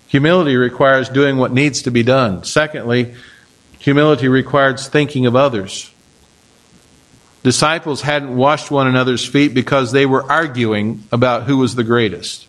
Humility 0.09 0.57
requires 0.57 1.09
doing 1.09 1.37
what 1.37 1.53
needs 1.53 1.83
to 1.83 1.91
be 1.91 2.03
done. 2.03 2.45
Secondly, 2.45 3.15
humility 3.79 4.29
requires 4.29 4.89
thinking 4.89 5.27
of 5.27 5.37
others 5.37 5.91
disciples 7.43 8.03
hadn't 8.03 8.37
washed 8.37 8.71
one 8.71 8.87
another's 8.87 9.27
feet 9.27 9.55
because 9.55 9.93
they 9.93 10.07
were 10.07 10.31
arguing 10.31 11.05
about 11.11 11.45
who 11.45 11.57
was 11.57 11.75
the 11.75 11.85
greatest. 11.85 12.47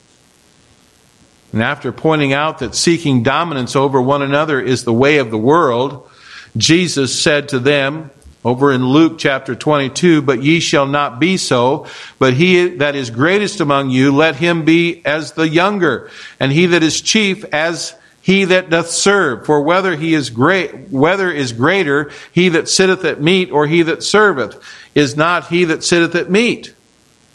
And 1.53 1.61
after 1.61 1.91
pointing 1.91 2.33
out 2.33 2.59
that 2.59 2.75
seeking 2.75 3.23
dominance 3.23 3.75
over 3.75 4.01
one 4.01 4.21
another 4.21 4.59
is 4.61 4.83
the 4.83 4.93
way 4.93 5.17
of 5.17 5.31
the 5.31 5.37
world, 5.37 6.09
Jesus 6.55 7.21
said 7.21 7.49
to 7.49 7.59
them, 7.59 8.11
over 8.43 8.71
in 8.71 8.87
Luke 8.87 9.19
chapter 9.19 9.53
22, 9.53 10.23
but 10.23 10.41
ye 10.41 10.59
shall 10.59 10.87
not 10.87 11.19
be 11.19 11.37
so, 11.37 11.85
but 12.17 12.33
he 12.33 12.69
that 12.77 12.95
is 12.95 13.11
greatest 13.11 13.59
among 13.59 13.91
you, 13.91 14.15
let 14.15 14.35
him 14.35 14.65
be 14.65 15.05
as 15.05 15.33
the 15.33 15.47
younger, 15.47 16.09
and 16.39 16.51
he 16.51 16.65
that 16.67 16.81
is 16.81 17.01
chief 17.01 17.43
as 17.53 17.95
he 18.21 18.45
that 18.45 18.69
doth 18.69 18.89
serve. 18.89 19.45
For 19.45 19.61
whether 19.61 19.95
he 19.95 20.13
is 20.13 20.29
great, 20.29 20.89
whether 20.89 21.31
is 21.31 21.53
greater, 21.53 22.11
he 22.31 22.49
that 22.49 22.67
sitteth 22.67 23.05
at 23.05 23.21
meat 23.21 23.51
or 23.51 23.67
he 23.67 23.83
that 23.83 24.03
serveth 24.03 24.59
is 24.95 25.15
not 25.15 25.47
he 25.47 25.65
that 25.65 25.83
sitteth 25.83 26.15
at 26.15 26.31
meat, 26.31 26.73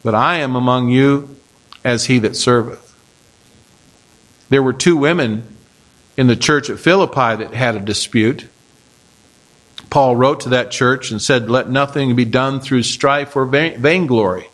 but 0.02 0.14
I 0.14 0.38
am 0.38 0.56
among 0.56 0.88
you 0.88 1.37
as 1.85 2.06
he 2.06 2.18
that 2.20 2.35
serveth. 2.35 2.86
There 4.49 4.62
were 4.62 4.73
two 4.73 4.97
women 4.97 5.45
in 6.17 6.26
the 6.26 6.37
church 6.37 6.71
at 6.71 6.79
Philippi 6.79 7.43
that 7.43 7.53
had 7.55 7.76
a 7.76 7.81
dispute. 7.81 8.47
Paul 9.91 10.17
wrote 10.17 10.41
to 10.41 10.50
that 10.50 10.71
church 10.71 11.11
and 11.11 11.21
said, 11.21 11.50
Let 11.50 11.69
nothing 11.69 12.17
be 12.17 12.25
done 12.25 12.61
through 12.61 12.83
strife 12.85 13.37
or 13.37 13.45
vainglory, 13.45 14.49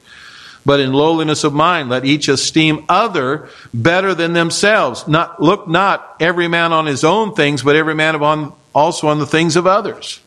but 0.65 0.81
in 0.81 0.93
lowliness 0.93 1.45
of 1.45 1.53
mind, 1.53 1.89
let 1.89 2.05
each 2.05 2.29
esteem 2.29 2.85
other 2.89 3.49
better 3.73 4.15
than 4.15 4.33
themselves. 4.33 5.07
Not, 5.07 5.41
look 5.41 5.69
not 5.69 6.17
every 6.21 6.49
man 6.49 6.73
on 6.73 6.87
his 6.87 7.05
own 7.05 7.35
things, 7.35 7.63
but 7.63 7.77
every 7.77 7.95
man 7.95 8.17
on, 8.23 8.53
also 8.75 9.09
on 9.09 9.19
the 9.19 9.27
things 9.27 9.57
of 9.57 9.67
others. 9.67 10.21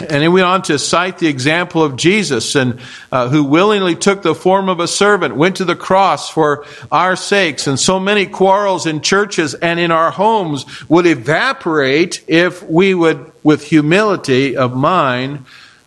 And 0.00 0.22
he 0.22 0.28
went 0.28 0.46
on 0.46 0.62
to 0.62 0.78
cite 0.78 1.18
the 1.18 1.28
example 1.28 1.84
of 1.84 1.94
Jesus, 1.94 2.56
and 2.56 2.80
uh, 3.12 3.28
who 3.28 3.44
willingly 3.44 3.94
took 3.94 4.22
the 4.22 4.34
form 4.34 4.68
of 4.68 4.80
a 4.80 4.88
servant, 4.88 5.36
went 5.36 5.56
to 5.56 5.64
the 5.64 5.76
cross 5.76 6.28
for 6.28 6.66
our 6.90 7.14
sakes. 7.14 7.68
And 7.68 7.78
so 7.78 8.00
many 8.00 8.26
quarrels 8.26 8.86
in 8.86 9.02
churches 9.02 9.54
and 9.54 9.78
in 9.78 9.92
our 9.92 10.10
homes 10.10 10.66
would 10.88 11.06
evaporate 11.06 12.24
if 12.26 12.62
we 12.64 12.92
would, 12.92 13.30
with 13.44 13.64
humility 13.64 14.56
of 14.56 14.74
mind, 14.74 15.44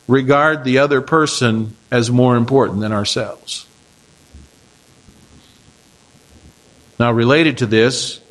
regard 0.08 0.64
the 0.64 0.78
other 0.78 1.02
person 1.02 1.76
as 1.92 2.10
more 2.10 2.38
important 2.38 2.80
than 2.80 2.94
ourselves. 2.94 3.68
Now, 6.98 7.12
related 7.12 7.58
to 7.58 7.66
this, 7.66 8.22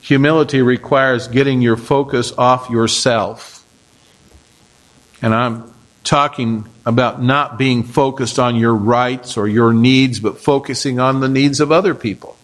humility 0.00 0.62
requires 0.62 1.26
getting 1.26 1.60
your 1.60 1.76
focus 1.76 2.32
off 2.38 2.70
yourself 2.70 3.57
and 5.22 5.34
I'm 5.34 5.72
talking 6.04 6.66
about 6.86 7.22
not 7.22 7.58
being 7.58 7.82
focused 7.82 8.38
on 8.38 8.56
your 8.56 8.74
rights 8.74 9.36
or 9.36 9.46
your 9.46 9.72
needs, 9.72 10.20
but 10.20 10.38
focusing 10.38 10.98
on 10.98 11.20
the 11.20 11.28
needs 11.28 11.60
of 11.60 11.70
other 11.70 11.94
people. 11.94 12.36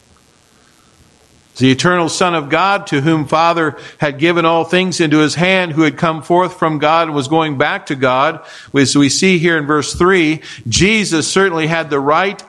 The 1.57 1.71
eternal 1.71 2.09
Son 2.09 2.35
of 2.35 2.49
God, 2.49 2.89
to 2.89 3.01
whom 3.01 3.27
Father 3.27 3.79
had 3.99 4.19
given 4.19 4.45
all 4.45 4.65
things 4.65 5.01
into 5.01 5.19
his 5.19 5.37
hand, 5.37 5.73
who 5.73 5.83
had 5.83 5.97
come 5.97 6.23
forth 6.23 6.59
from 6.59 6.79
God 6.79 7.07
and 7.07 7.15
was 7.15 7.29
going 7.29 7.57
back 7.57 7.87
to 7.87 7.95
God, 7.95 8.45
as 8.75 8.97
we 8.97 9.09
see 9.09 9.39
here 9.39 9.57
in 9.57 9.67
verse 9.67 9.95
3, 9.95 10.43
Jesus 10.69 11.31
certainly 11.31 11.69
had 11.69 11.91
the 11.91 12.01
right 12.01 12.43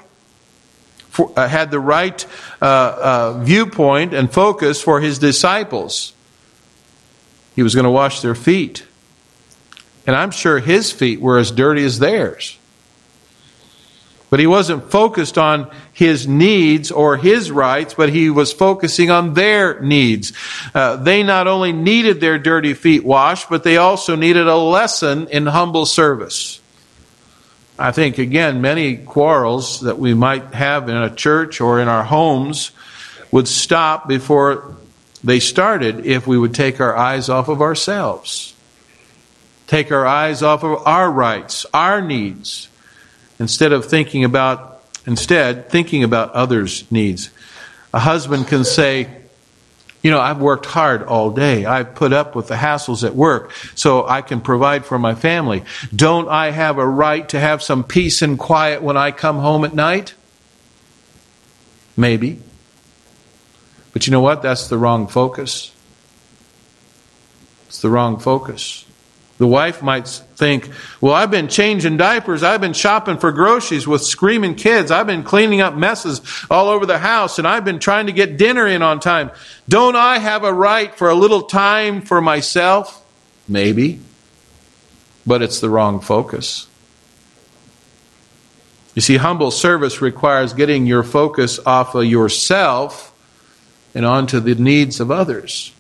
for, 1.16 1.32
uh, 1.38 1.48
had 1.48 1.72
the 1.72 1.80
right 1.80 2.26
uh, 2.62 2.66
uh, 2.66 3.40
viewpoint 3.42 4.14
and 4.14 4.32
focus 4.34 4.82
for 4.82 5.00
his 5.00 5.18
disciples. 5.18 6.14
He 7.56 7.64
was 7.64 7.74
going 7.74 7.86
to 7.86 7.92
wash 7.92 8.20
their 8.20 8.36
feet. 8.36 8.86
And 10.08 10.16
I'm 10.16 10.32
sure 10.32 10.60
his 10.60 10.92
feet 10.92 11.20
were 11.20 11.38
as 11.38 11.52
dirty 11.52 11.84
as 11.84 12.00
theirs. 12.00 12.58
But 14.30 14.40
he 14.40 14.48
wasn't 14.48 14.92
focused 14.92 15.38
on 15.38 15.72
his 15.94 16.28
needs 16.28 16.92
or 16.92 17.16
his 17.16 17.52
rights, 17.52 17.94
but 17.94 18.10
he 18.10 18.30
was 18.30 18.52
focusing 18.52 19.10
on 19.12 19.34
their 19.34 19.80
needs. 19.82 20.34
Uh, 20.74 20.98
they 20.98 21.24
not 21.24 21.48
only 21.48 21.72
needed 21.72 22.20
their 22.20 22.40
dirty 22.40 22.74
feet 22.74 23.04
washed, 23.04 23.50
but 23.50 23.64
they 23.64 23.78
also 23.78 24.16
needed 24.16 24.48
a 24.48 24.58
lesson 24.58 25.28
in 25.30 25.46
humble 25.46 25.86
service. 25.86 26.60
I 27.78 27.92
think, 27.92 28.18
again, 28.18 28.62
many 28.62 28.98
quarrels 28.98 29.82
that 29.82 30.00
we 30.00 30.14
might 30.14 30.54
have 30.54 30.90
in 30.90 30.98
a 30.98 31.14
church 31.14 31.62
or 31.62 31.80
in 31.80 31.88
our 31.88 32.04
homes 32.04 32.72
would 33.32 33.48
stop 33.48 34.08
before 34.08 34.76
they 35.24 35.40
started 35.40 36.06
if 36.06 36.26
we 36.26 36.38
would 36.38 36.54
take 36.54 36.80
our 36.80 36.96
eyes 36.96 37.30
off 37.30 37.48
of 37.48 37.62
ourselves 37.62 38.55
take 39.68 39.92
our 39.92 40.06
eyes 40.06 40.42
off 40.42 40.64
of 40.64 40.86
our 40.86 41.10
rights, 41.12 41.66
our 41.74 42.02
needs, 42.02 42.70
instead 43.40 43.72
of 43.72 43.86
thinking 43.86 44.24
about, 44.24 44.84
instead, 45.06 45.70
thinking 45.70 46.04
about 46.04 46.32
others' 46.34 46.90
needs. 46.92 47.30
A 47.94 48.00
husband 48.00 48.48
can 48.48 48.64
say, 48.64 49.10
you 50.06 50.12
know, 50.12 50.20
I've 50.20 50.40
worked 50.40 50.68
hard 50.68 51.02
all 51.02 51.32
day. 51.32 51.66
I've 51.66 51.96
put 51.96 52.14
up 52.14 52.36
with 52.36 52.48
the 52.48 52.56
hassles 52.56 53.04
at 53.04 53.16
work 53.16 53.52
so 53.74 54.08
I 54.08 54.22
can 54.22 54.40
provide 54.40 54.86
for 54.86 55.00
my 55.00 55.16
family. 55.16 55.64
Don't 55.96 56.30
I 56.30 56.52
have 56.52 56.78
a 56.78 56.88
right 56.88 57.28
to 57.30 57.40
have 57.40 57.64
some 57.64 57.84
peace 57.84 58.22
and 58.22 58.38
quiet 58.38 58.84
when 58.84 58.98
I 58.98 59.10
come 59.10 59.38
home 59.40 59.66
at 59.66 59.74
night? 59.74 60.14
Maybe. 61.98 62.40
But 63.94 64.06
you 64.06 64.12
know 64.12 64.22
what? 64.22 64.44
That's 64.44 64.68
the 64.68 64.78
wrong 64.78 65.08
focus. 65.08 65.74
It's 67.68 67.82
the 67.82 67.90
wrong 67.90 68.20
focus. 68.20 68.85
The 69.38 69.48
wife 69.48 69.84
might 69.84 70.08
think, 70.08 70.70
well, 71.02 71.14
I've 71.14 71.32
been 71.32 71.50
changing 71.50 71.98
diapers. 71.98 72.42
I've 72.42 72.62
been 72.62 72.74
shopping 72.74 73.18
for 73.18 73.34
groceries 73.34 73.86
with 73.86 74.02
screaming 74.02 74.56
kids. 74.56 74.92
I've 74.92 75.08
been 75.08 75.24
cleaning 75.24 75.60
up 75.60 75.76
messes 75.76 76.22
all 76.50 76.70
over 76.70 76.86
the 76.86 77.00
house 77.00 77.38
and 77.38 77.46
I've 77.46 77.66
been 77.66 77.80
trying 77.80 78.06
to 78.06 78.14
get 78.14 78.38
dinner 78.38 78.66
in 78.66 78.82
on 78.82 79.02
time. 79.02 79.32
Don't 79.68 79.98
I 79.98 80.20
have 80.20 80.46
a 80.46 80.54
right 80.54 80.96
for 80.96 81.10
a 81.10 81.16
little 81.16 81.42
time 81.42 82.02
for 82.02 82.22
myself? 82.22 83.06
Maybe. 83.46 84.00
But 85.28 85.42
it's 85.42 85.60
the 85.60 85.70
wrong 85.70 86.00
focus. 86.00 86.68
You 88.94 89.02
see, 89.02 89.18
humble 89.18 89.52
service 89.52 90.02
requires 90.02 90.54
getting 90.54 90.86
your 90.86 91.04
focus 91.04 91.60
off 91.66 91.94
of 91.94 92.06
yourself 92.06 93.14
and 93.94 94.06
onto 94.06 94.40
the 94.40 94.56
needs 94.56 95.02
of 95.02 95.12
others. 95.12 95.74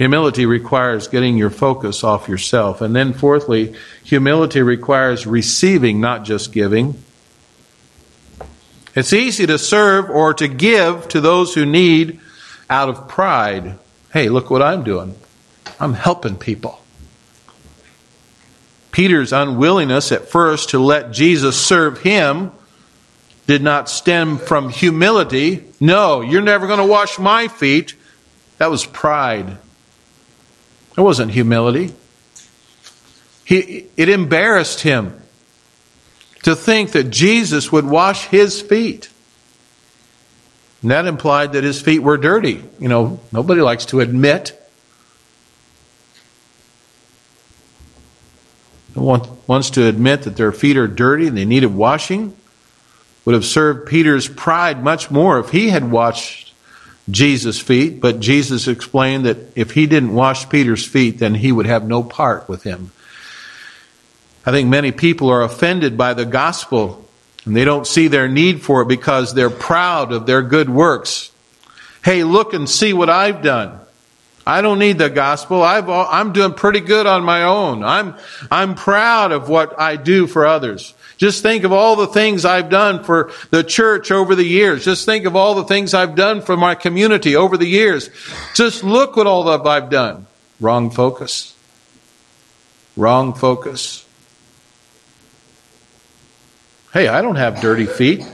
Humility 0.00 0.46
requires 0.46 1.08
getting 1.08 1.36
your 1.36 1.50
focus 1.50 2.02
off 2.02 2.26
yourself. 2.26 2.80
And 2.80 2.96
then, 2.96 3.12
fourthly, 3.12 3.74
humility 4.02 4.62
requires 4.62 5.26
receiving, 5.26 6.00
not 6.00 6.24
just 6.24 6.54
giving. 6.54 7.04
It's 8.94 9.12
easy 9.12 9.46
to 9.46 9.58
serve 9.58 10.08
or 10.08 10.32
to 10.32 10.48
give 10.48 11.06
to 11.08 11.20
those 11.20 11.52
who 11.52 11.66
need 11.66 12.18
out 12.70 12.88
of 12.88 13.08
pride. 13.08 13.78
Hey, 14.10 14.30
look 14.30 14.48
what 14.48 14.62
I'm 14.62 14.84
doing. 14.84 15.16
I'm 15.78 15.92
helping 15.92 16.36
people. 16.36 16.80
Peter's 18.92 19.34
unwillingness 19.34 20.12
at 20.12 20.28
first 20.28 20.70
to 20.70 20.78
let 20.78 21.12
Jesus 21.12 21.60
serve 21.60 22.00
him 22.00 22.52
did 23.46 23.62
not 23.62 23.90
stem 23.90 24.38
from 24.38 24.70
humility. 24.70 25.62
No, 25.78 26.22
you're 26.22 26.40
never 26.40 26.66
going 26.66 26.80
to 26.80 26.86
wash 26.86 27.18
my 27.18 27.48
feet. 27.48 27.94
That 28.56 28.70
was 28.70 28.86
pride. 28.86 29.58
It 30.96 31.00
wasn't 31.00 31.32
humility. 31.32 31.94
He, 33.44 33.86
it 33.96 34.08
embarrassed 34.08 34.82
him 34.82 35.20
to 36.42 36.54
think 36.54 36.92
that 36.92 37.10
Jesus 37.10 37.70
would 37.72 37.84
wash 37.84 38.26
his 38.26 38.60
feet. 38.60 39.10
And 40.82 40.90
that 40.90 41.06
implied 41.06 41.52
that 41.52 41.64
his 41.64 41.80
feet 41.80 41.98
were 41.98 42.16
dirty. 42.16 42.64
You 42.78 42.88
know, 42.88 43.20
nobody 43.32 43.60
likes 43.60 43.86
to 43.86 44.00
admit. 44.00 44.56
One 48.94 49.22
wants 49.46 49.70
to 49.70 49.86
admit 49.86 50.22
that 50.22 50.36
their 50.36 50.52
feet 50.52 50.76
are 50.76 50.86
dirty 50.86 51.26
and 51.26 51.36
they 51.36 51.44
needed 51.44 51.74
washing. 51.74 52.36
Would 53.24 53.34
have 53.34 53.44
served 53.44 53.88
Peter's 53.88 54.28
pride 54.28 54.82
much 54.82 55.10
more 55.10 55.38
if 55.38 55.50
he 55.50 55.68
had 55.68 55.90
washed 55.90 56.49
Jesus' 57.10 57.58
feet, 57.58 58.00
but 58.00 58.20
Jesus 58.20 58.68
explained 58.68 59.26
that 59.26 59.38
if 59.56 59.72
he 59.72 59.86
didn't 59.86 60.14
wash 60.14 60.48
Peter's 60.48 60.86
feet, 60.86 61.18
then 61.18 61.34
he 61.34 61.52
would 61.52 61.66
have 61.66 61.86
no 61.86 62.02
part 62.02 62.48
with 62.48 62.62
him. 62.62 62.92
I 64.44 64.50
think 64.50 64.68
many 64.68 64.92
people 64.92 65.30
are 65.30 65.42
offended 65.42 65.98
by 65.98 66.14
the 66.14 66.24
gospel 66.24 67.06
and 67.44 67.56
they 67.56 67.64
don't 67.64 67.86
see 67.86 68.08
their 68.08 68.28
need 68.28 68.62
for 68.62 68.82
it 68.82 68.88
because 68.88 69.34
they're 69.34 69.50
proud 69.50 70.12
of 70.12 70.26
their 70.26 70.42
good 70.42 70.68
works. 70.68 71.30
Hey, 72.04 72.24
look 72.24 72.54
and 72.54 72.68
see 72.68 72.92
what 72.92 73.10
I've 73.10 73.42
done. 73.42 73.78
I 74.46 74.62
don't 74.62 74.78
need 74.78 74.98
the 74.98 75.10
gospel. 75.10 75.62
i 75.62 75.78
am 76.20 76.32
doing 76.32 76.54
pretty 76.54 76.80
good 76.80 77.06
on 77.06 77.24
my 77.24 77.44
own. 77.44 77.84
I'm, 77.84 78.16
I'm 78.50 78.74
proud 78.74 79.32
of 79.32 79.48
what 79.48 79.78
I 79.78 79.96
do 79.96 80.26
for 80.26 80.46
others. 80.46 80.94
Just 81.20 81.42
think 81.42 81.64
of 81.64 81.72
all 81.72 81.96
the 81.96 82.06
things 82.06 82.46
I've 82.46 82.70
done 82.70 83.04
for 83.04 83.30
the 83.50 83.62
church 83.62 84.10
over 84.10 84.34
the 84.34 84.42
years. 84.42 84.86
Just 84.86 85.04
think 85.04 85.26
of 85.26 85.36
all 85.36 85.54
the 85.54 85.64
things 85.64 85.92
I've 85.92 86.14
done 86.14 86.40
for 86.40 86.56
my 86.56 86.74
community 86.74 87.36
over 87.36 87.58
the 87.58 87.66
years. 87.66 88.08
Just 88.54 88.82
look 88.82 89.16
what 89.16 89.26
all 89.26 89.44
that 89.44 89.68
I've 89.68 89.90
done. 89.90 90.26
Wrong 90.60 90.90
focus. 90.90 91.54
Wrong 92.96 93.34
focus. 93.34 94.06
Hey, 96.94 97.06
I 97.06 97.20
don't 97.20 97.36
have 97.36 97.60
dirty 97.60 97.84
feet. 97.84 98.26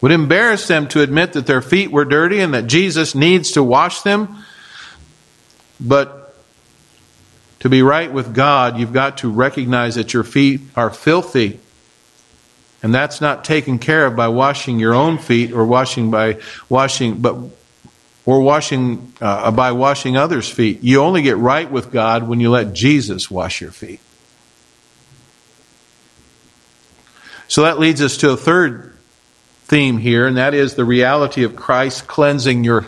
Would 0.00 0.12
embarrass 0.12 0.68
them 0.68 0.86
to 0.88 1.00
admit 1.00 1.32
that 1.32 1.48
their 1.48 1.60
feet 1.60 1.90
were 1.90 2.04
dirty 2.04 2.38
and 2.38 2.54
that 2.54 2.68
Jesus 2.68 3.16
needs 3.16 3.50
to 3.52 3.64
wash 3.64 4.02
them. 4.02 4.44
But 5.80 6.19
to 7.60 7.68
be 7.68 7.82
right 7.82 8.12
with 8.12 8.34
God, 8.34 8.78
you've 8.78 8.92
got 8.92 9.18
to 9.18 9.30
recognize 9.30 9.94
that 9.94 10.12
your 10.12 10.24
feet 10.24 10.60
are 10.76 10.90
filthy. 10.90 11.60
And 12.82 12.94
that's 12.94 13.20
not 13.20 13.44
taken 13.44 13.78
care 13.78 14.06
of 14.06 14.16
by 14.16 14.28
washing 14.28 14.78
your 14.78 14.94
own 14.94 15.18
feet 15.18 15.52
or 15.52 15.66
washing 15.66 16.10
by 16.10 16.40
washing, 16.68 17.20
but 17.20 17.36
or 18.24 18.40
washing 18.40 19.12
uh, 19.20 19.50
by 19.50 19.72
washing 19.72 20.16
others' 20.16 20.48
feet. 20.48 20.82
You 20.82 21.02
only 21.02 21.22
get 21.22 21.36
right 21.36 21.70
with 21.70 21.92
God 21.92 22.26
when 22.26 22.40
you 22.40 22.50
let 22.50 22.72
Jesus 22.72 23.30
wash 23.30 23.60
your 23.60 23.70
feet. 23.70 24.00
So 27.48 27.62
that 27.62 27.78
leads 27.80 28.00
us 28.00 28.18
to 28.18 28.30
a 28.30 28.36
third 28.36 28.96
theme 29.64 29.98
here, 29.98 30.26
and 30.26 30.36
that 30.36 30.54
is 30.54 30.74
the 30.74 30.84
reality 30.84 31.42
of 31.42 31.56
Christ 31.56 32.06
cleansing 32.06 32.64
your, 32.64 32.86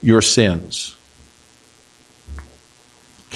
your 0.00 0.22
sins. 0.22 0.95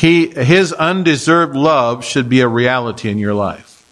He, 0.01 0.29
his 0.29 0.73
undeserved 0.73 1.55
love 1.55 2.07
should 2.07 2.31
be 2.31 2.41
a 2.41 2.49
reality 2.49 3.11
in 3.11 3.19
your 3.19 3.35
life. 3.35 3.85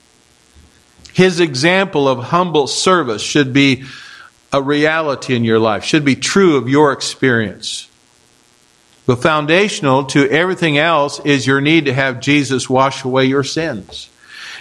His 1.13 1.39
example 1.39 2.09
of 2.09 2.19
humble 2.19 2.67
service 2.67 3.21
should 3.21 3.53
be 3.53 3.85
a 4.51 4.63
reality 4.63 5.37
in 5.37 5.45
your 5.45 5.59
life, 5.59 5.85
should 5.85 6.07
be 6.07 6.17
true 6.17 6.57
of 6.57 6.67
your 6.67 6.93
experience. 6.93 7.91
The 9.05 9.19
foundational 9.19 10.05
to 10.07 10.27
everything 10.31 10.79
else 10.79 11.21
is 11.27 11.47
your 11.47 11.61
need 11.61 11.85
to 11.85 11.93
have 11.93 12.21
Jesus 12.21 12.71
wash 12.71 13.05
away 13.05 13.27
your 13.27 13.45
sins. 13.45 14.09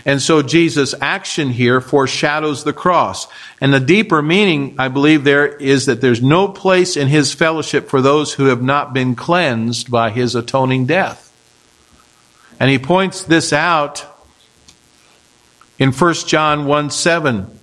And 0.06 0.22
so 0.22 0.42
Jesus' 0.42 0.94
action 1.00 1.50
here 1.50 1.80
foreshadows 1.80 2.66
the 2.66 2.74
cross. 2.74 3.26
And 3.62 3.74
the 3.74 3.80
deeper 3.80 4.22
meaning, 4.22 4.76
I 4.78 4.90
believe, 4.90 5.24
there 5.24 5.48
is 5.48 5.86
that 5.86 6.02
there's 6.02 6.22
no 6.22 6.50
place 6.50 6.98
in 6.98 7.08
his 7.08 7.34
fellowship 7.34 7.88
for 7.88 8.02
those 8.02 8.34
who 8.34 8.48
have 8.48 8.62
not 8.62 8.94
been 8.94 9.16
cleansed 9.16 9.90
by 9.90 10.10
his 10.10 10.36
atoning 10.36 10.88
death. 10.88 11.27
And 12.60 12.70
he 12.70 12.80
points 12.80 13.24
this 13.24 13.54
out 13.54 14.06
in 15.78 15.92
1 15.92 16.14
John 16.26 16.66
1 16.66 16.90
7 16.90 17.60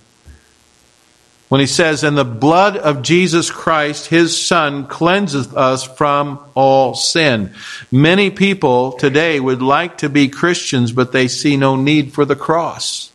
when 1.49 1.61
he 1.61 1.67
says, 1.67 2.03
And 2.03 2.17
the 2.17 2.25
blood 2.25 2.77
of 2.77 3.01
Jesus 3.01 3.51
Christ, 3.51 4.07
his 4.07 4.39
Son, 4.39 4.87
cleanseth 4.87 5.55
us 5.55 5.83
from 5.83 6.39
all 6.55 6.95
sin. 6.95 7.53
Many 7.91 8.29
people 8.29 8.93
today 8.93 9.39
would 9.39 9.61
like 9.61 9.99
to 9.99 10.09
be 10.09 10.27
Christians, 10.27 10.91
but 10.91 11.11
they 11.11 11.27
see 11.27 11.57
no 11.57 11.75
need 11.75 12.13
for 12.13 12.25
the 12.25 12.35
cross. 12.35 13.11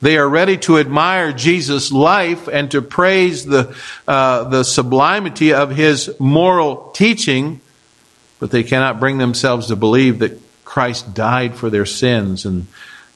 They 0.00 0.18
are 0.18 0.28
ready 0.28 0.56
to 0.58 0.78
admire 0.78 1.32
Jesus' 1.32 1.92
life 1.92 2.48
and 2.48 2.70
to 2.72 2.82
praise 2.82 3.46
the, 3.46 3.76
uh, 4.06 4.44
the 4.44 4.64
sublimity 4.64 5.52
of 5.52 5.70
his 5.70 6.10
moral 6.18 6.90
teaching, 6.90 7.60
but 8.42 8.50
they 8.50 8.64
cannot 8.64 8.98
bring 8.98 9.18
themselves 9.18 9.68
to 9.68 9.76
believe 9.76 10.18
that 10.18 10.36
Christ 10.64 11.14
died 11.14 11.54
for 11.54 11.70
their 11.70 11.86
sins 11.86 12.44
and 12.44 12.66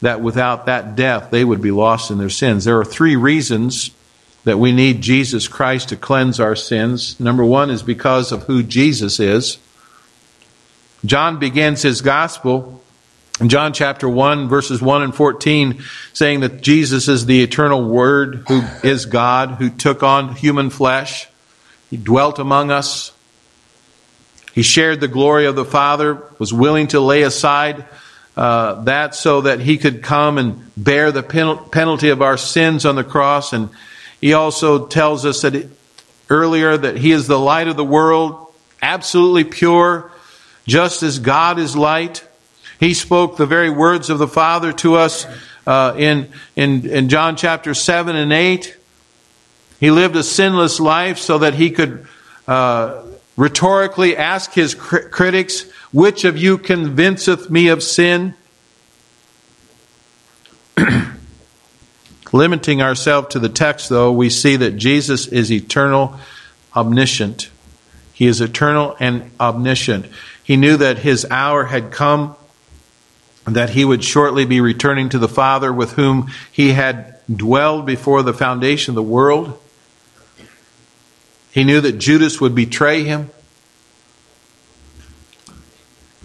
that 0.01 0.21
without 0.21 0.67
that 0.67 0.95
death 0.95 1.33
they 1.33 1.45
would 1.45 1.61
be 1.61 1.73
lost 1.73 2.13
in 2.13 2.19
their 2.19 2.31
sins. 2.31 2.65
There 2.65 2.79
are 2.79 2.85
three 2.85 3.17
reasons 3.17 3.91
that 4.45 4.61
we 4.61 4.71
need 4.71 5.01
Jesus 5.01 5.49
Christ 5.49 5.89
to 5.89 5.97
cleanse 5.97 6.39
our 6.39 6.55
sins. 6.55 7.19
Number 7.19 7.45
one 7.45 7.71
is 7.71 7.83
because 7.83 8.31
of 8.31 8.45
who 8.45 8.63
Jesus 8.63 9.19
is. 9.19 9.59
John 11.05 11.41
begins 11.41 11.83
his 11.83 12.03
gospel 12.03 12.81
in 13.41 13.49
John 13.49 13.73
chapter 13.73 14.09
1, 14.09 14.49
verses 14.49 14.81
1 14.81 15.03
and 15.03 15.13
14, 15.13 15.83
saying 16.13 16.39
that 16.39 16.61
Jesus 16.61 17.09
is 17.09 17.27
the 17.27 17.43
eternal 17.43 17.83
Word 17.83 18.45
who 18.47 18.63
is 18.85 19.07
God, 19.07 19.57
who 19.59 19.71
took 19.71 20.05
on 20.05 20.37
human 20.37 20.71
flesh. 20.71 21.27
He 21.91 21.97
dwelt 21.97 22.39
among 22.39 22.71
us. 22.71 23.11
He 24.57 24.63
shared 24.63 25.01
the 25.01 25.07
glory 25.07 25.45
of 25.45 25.55
the 25.55 25.67
Father, 25.67 26.23
was 26.39 26.51
willing 26.51 26.87
to 26.89 26.99
lay 26.99 27.23
aside 27.23 27.85
uh, 28.39 28.83
that 28.85 29.15
so 29.15 29.43
that 29.43 29.61
he 29.61 29.77
could 29.77 30.03
come 30.03 30.39
and 30.39 30.71
bear 30.79 31.13
the 31.13 31.23
penalty 31.23 32.09
of 32.09 32.23
our 32.23 32.39
sins 32.39 32.87
on 32.87 32.97
the 32.97 33.05
cross. 33.05 33.53
And 33.53 33.69
he 34.19 34.33
also 34.33 34.87
tells 34.87 35.27
us 35.27 35.43
that 35.43 35.55
it, 35.55 35.69
earlier 36.31 36.75
that 36.75 36.97
he 36.97 37.13
is 37.13 37.27
the 37.27 37.39
light 37.39 37.69
of 37.69 37.77
the 37.77 37.85
world, 37.85 38.51
absolutely 38.81 39.45
pure, 39.45 40.11
just 40.67 41.03
as 41.03 41.19
God 41.19 41.59
is 41.59 41.77
light. 41.77 42.27
He 42.81 42.95
spoke 42.95 43.37
the 43.37 43.45
very 43.45 43.69
words 43.69 44.09
of 44.09 44.19
the 44.19 44.27
Father 44.27 44.73
to 44.73 44.95
us 44.95 45.27
uh, 45.67 45.95
in, 45.99 46.31
in, 46.57 46.89
in 46.89 47.09
John 47.11 47.37
chapter 47.37 47.75
7 47.75 48.17
and 48.17 48.33
8. 48.33 48.75
He 49.81 49.91
lived 49.91 50.17
a 50.17 50.23
sinless 50.23 50.81
life 50.81 51.19
so 51.19 51.37
that 51.41 51.53
he 51.53 51.71
could 51.71 52.07
uh, 52.49 53.03
rhetorically 53.37 54.17
ask 54.17 54.53
his 54.53 54.75
cr- 54.75 55.09
critics, 55.09 55.71
Which 55.93 56.25
of 56.25 56.37
you 56.37 56.59
convinceth 56.59 57.51
me 57.51 57.69
of 57.69 57.83
sin? 57.83 58.35
Limiting 62.33 62.83
ourselves 62.83 63.29
to 63.29 63.39
the 63.39 63.49
text, 63.49 63.89
though, 63.89 64.13
we 64.13 64.31
see 64.31 64.57
that 64.57 64.77
Jesus 64.77 65.27
is 65.29 65.53
eternal, 65.53 66.19
omniscient. 66.75 67.51
He 68.13 68.27
is 68.27 68.41
eternal 68.41 68.97
and 68.99 69.31
omniscient. 69.39 70.07
He 70.43 70.57
knew 70.57 70.77
that 70.79 70.99
his 70.99 71.27
hour 71.31 71.65
had 71.65 71.91
come, 71.91 72.35
that 73.45 73.71
he 73.71 73.85
would 73.85 74.03
shortly 74.03 74.45
be 74.45 74.61
returning 74.61 75.09
to 75.11 75.19
the 75.19 75.29
Father 75.29 75.73
with 75.73 75.93
whom 75.93 76.31
he 76.51 76.73
had 76.73 77.19
dwelled 77.33 77.85
before 77.87 78.23
the 78.23 78.33
foundation 78.33 78.93
of 78.93 78.97
the 78.97 79.03
world. 79.03 79.59
He 81.57 81.65
knew 81.65 81.81
that 81.81 81.93
Judas 81.93 82.39
would 82.39 82.55
betray 82.55 83.03
him. 83.03 83.31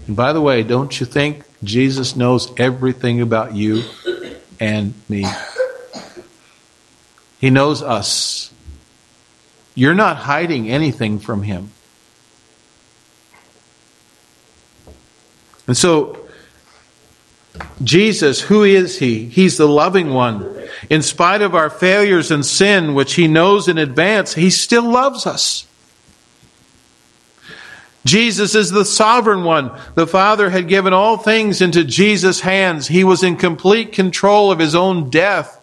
And 0.06 0.13
by 0.13 0.34
the 0.34 0.41
way, 0.41 0.62
don't 0.62 1.00
you 1.00 1.06
think 1.06 1.46
Jesus 1.63 2.17
knows 2.17 2.52
everything 2.60 3.22
about 3.22 3.56
you 3.56 3.86
and 4.60 4.94
me? 5.08 5.26
He 7.39 7.50
knows 7.50 7.82
us. 7.82 8.52
you're 9.74 9.96
not 9.96 10.17
hiding 10.17 10.70
anything 10.70 11.17
from 11.17 11.44
Him. 11.44 11.72
And 15.65 15.78
so, 15.78 16.28
Jesus, 17.82 18.41
who 18.41 18.63
is 18.63 19.00
He? 19.00 19.28
He's 19.28 19.56
the 19.56 19.67
loving 19.67 20.13
one. 20.13 20.61
In 20.89 21.02
spite 21.02 21.41
of 21.41 21.54
our 21.56 21.70
failures 21.70 22.32
and 22.32 22.46
sin, 22.46 22.94
which 22.94 23.13
He 23.13 23.28
knows 23.28 23.67
in 23.67 23.78
advance, 23.78 24.34
He 24.34 24.50
still 24.50 24.89
loves 24.89 25.26
us. 25.26 25.67
Jesus 28.04 28.56
is 28.56 28.72
the 28.72 28.86
sovereign 28.86 29.44
one. 29.44 29.80
The 29.94 30.08
Father 30.08 30.50
had 30.50 30.67
given 30.67 30.91
all 30.91 31.17
things 31.17 31.62
into 31.62 31.84
Jesus' 31.84 32.41
hands. 32.41 32.88
He 32.88 33.04
was 33.04 33.22
in 33.22 33.36
complete 33.38 33.91
control 33.91 34.52
of 34.52 34.60
His 34.60 34.74
own 34.74 35.10
death. 35.10 35.60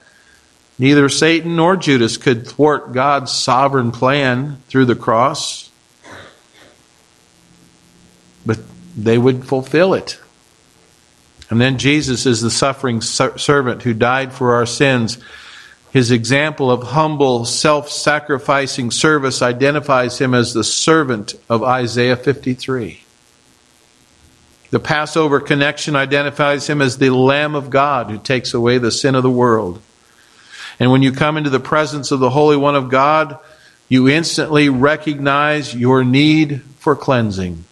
Neither 0.79 1.09
Satan 1.09 1.57
nor 1.57 1.77
Judas 1.77 2.17
could 2.17 2.47
thwart 2.47 2.93
God's 2.93 3.33
sovereign 3.33 3.91
plan 3.91 4.63
through 4.69 4.85
the 4.85 4.95
cross, 4.95 5.71
but 8.47 8.61
they 8.97 9.19
would 9.19 9.45
fulfill 9.45 9.95
it. 9.95 10.21
And 11.51 11.61
then 11.61 11.79
Jesus 11.79 12.27
is 12.27 12.41
the 12.41 12.51
suffering 12.51 13.01
servant 13.01 13.83
who 13.83 13.95
died 13.95 14.33
for 14.33 14.55
our 14.55 14.67
sins. 14.67 15.19
His 15.91 16.11
example 16.11 16.71
of 16.71 16.83
humble, 16.83 17.47
self 17.47 17.91
sacrificing 17.91 18.91
service 18.91 19.41
identifies 19.41 20.19
him 20.19 20.35
as 20.35 20.53
the 20.53 20.65
servant 20.65 21.35
of 21.49 21.63
Isaiah 21.63 22.17
53. 22.17 23.01
The 24.71 24.81
Passover 24.81 25.41
connection 25.41 25.97
identifies 25.97 26.69
him 26.69 26.83
as 26.83 26.99
the 26.99 27.09
Lamb 27.09 27.55
of 27.55 27.71
God 27.71 28.11
who 28.11 28.19
takes 28.19 28.53
away 28.53 28.77
the 28.77 28.91
sin 28.91 29.15
of 29.15 29.23
the 29.23 29.31
world. 29.31 29.81
And 30.79 30.93
when 30.93 31.03
you 31.03 31.11
come 31.11 31.39
into 31.39 31.51
the 31.51 31.59
presence 31.59 32.11
of 32.11 32.21
the 32.21 32.31
Holy 32.31 32.57
One 32.57 32.77
of 32.77 32.91
God, 32.91 33.39
you 33.89 34.09
instantly 34.09 34.69
recognize 34.69 35.75
your 35.75 36.05
need 36.05 36.61
for 36.79 36.95
cleansing. 36.95 37.65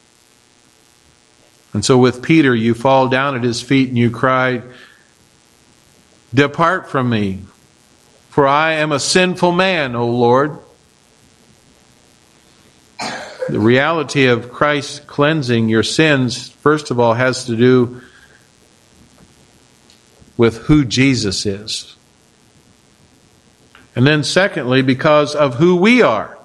And 1.77 1.85
so 1.85 1.99
with 1.99 2.23
Peter, 2.23 2.55
you 2.55 2.73
fall 2.73 3.09
down 3.09 3.37
at 3.37 3.43
his 3.43 3.61
feet 3.61 3.91
and 3.91 3.99
you 3.99 4.11
cry, 4.11 4.63
Depart 6.33 6.89
from 6.89 7.11
me, 7.11 7.41
for 8.31 8.47
I 8.47 8.73
am 8.73 8.93
a 8.93 8.99
sinful 8.99 9.53
man, 9.53 9.95
O 9.95 10.09
Lord. 10.09 10.57
The 13.51 13.61
reality 13.61 14.25
of 14.25 14.51
Christ 14.51 15.07
cleansing 15.07 15.69
your 15.69 15.83
sins, 15.83 16.49
first 16.49 16.91
of 16.91 16.99
all, 16.99 17.13
has 17.13 17.45
to 17.45 17.55
do 17.55 18.01
with 20.39 20.57
who 20.63 20.83
Jesus 20.83 21.45
is. 21.45 21.95
And 23.95 24.07
then, 24.07 24.25
secondly, 24.25 24.81
because 24.81 25.35
of 25.35 25.57
who 25.57 25.77
we 25.77 26.01
are. 26.01 26.36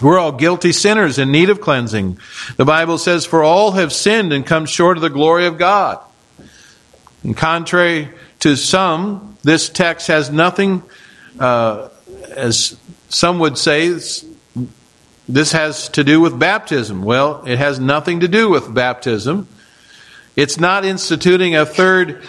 We're 0.00 0.18
all 0.18 0.32
guilty 0.32 0.72
sinners 0.72 1.18
in 1.18 1.32
need 1.32 1.50
of 1.50 1.60
cleansing. 1.60 2.18
The 2.56 2.64
Bible 2.64 2.98
says, 2.98 3.26
For 3.26 3.42
all 3.42 3.72
have 3.72 3.92
sinned 3.92 4.32
and 4.32 4.46
come 4.46 4.66
short 4.66 4.96
of 4.96 5.02
the 5.02 5.10
glory 5.10 5.46
of 5.46 5.58
God. 5.58 6.00
And 7.24 7.36
contrary 7.36 8.10
to 8.40 8.56
some, 8.56 9.36
this 9.42 9.68
text 9.68 10.06
has 10.06 10.30
nothing, 10.30 10.82
uh, 11.40 11.88
as 12.30 12.76
some 13.08 13.38
would 13.40 13.58
say, 13.58 13.98
this 15.28 15.52
has 15.52 15.88
to 15.90 16.04
do 16.04 16.20
with 16.20 16.38
baptism. 16.38 17.02
Well, 17.02 17.44
it 17.46 17.58
has 17.58 17.78
nothing 17.80 18.20
to 18.20 18.28
do 18.28 18.48
with 18.48 18.72
baptism. 18.72 19.48
It's 20.36 20.58
not 20.58 20.84
instituting 20.84 21.56
a 21.56 21.66
third 21.66 22.22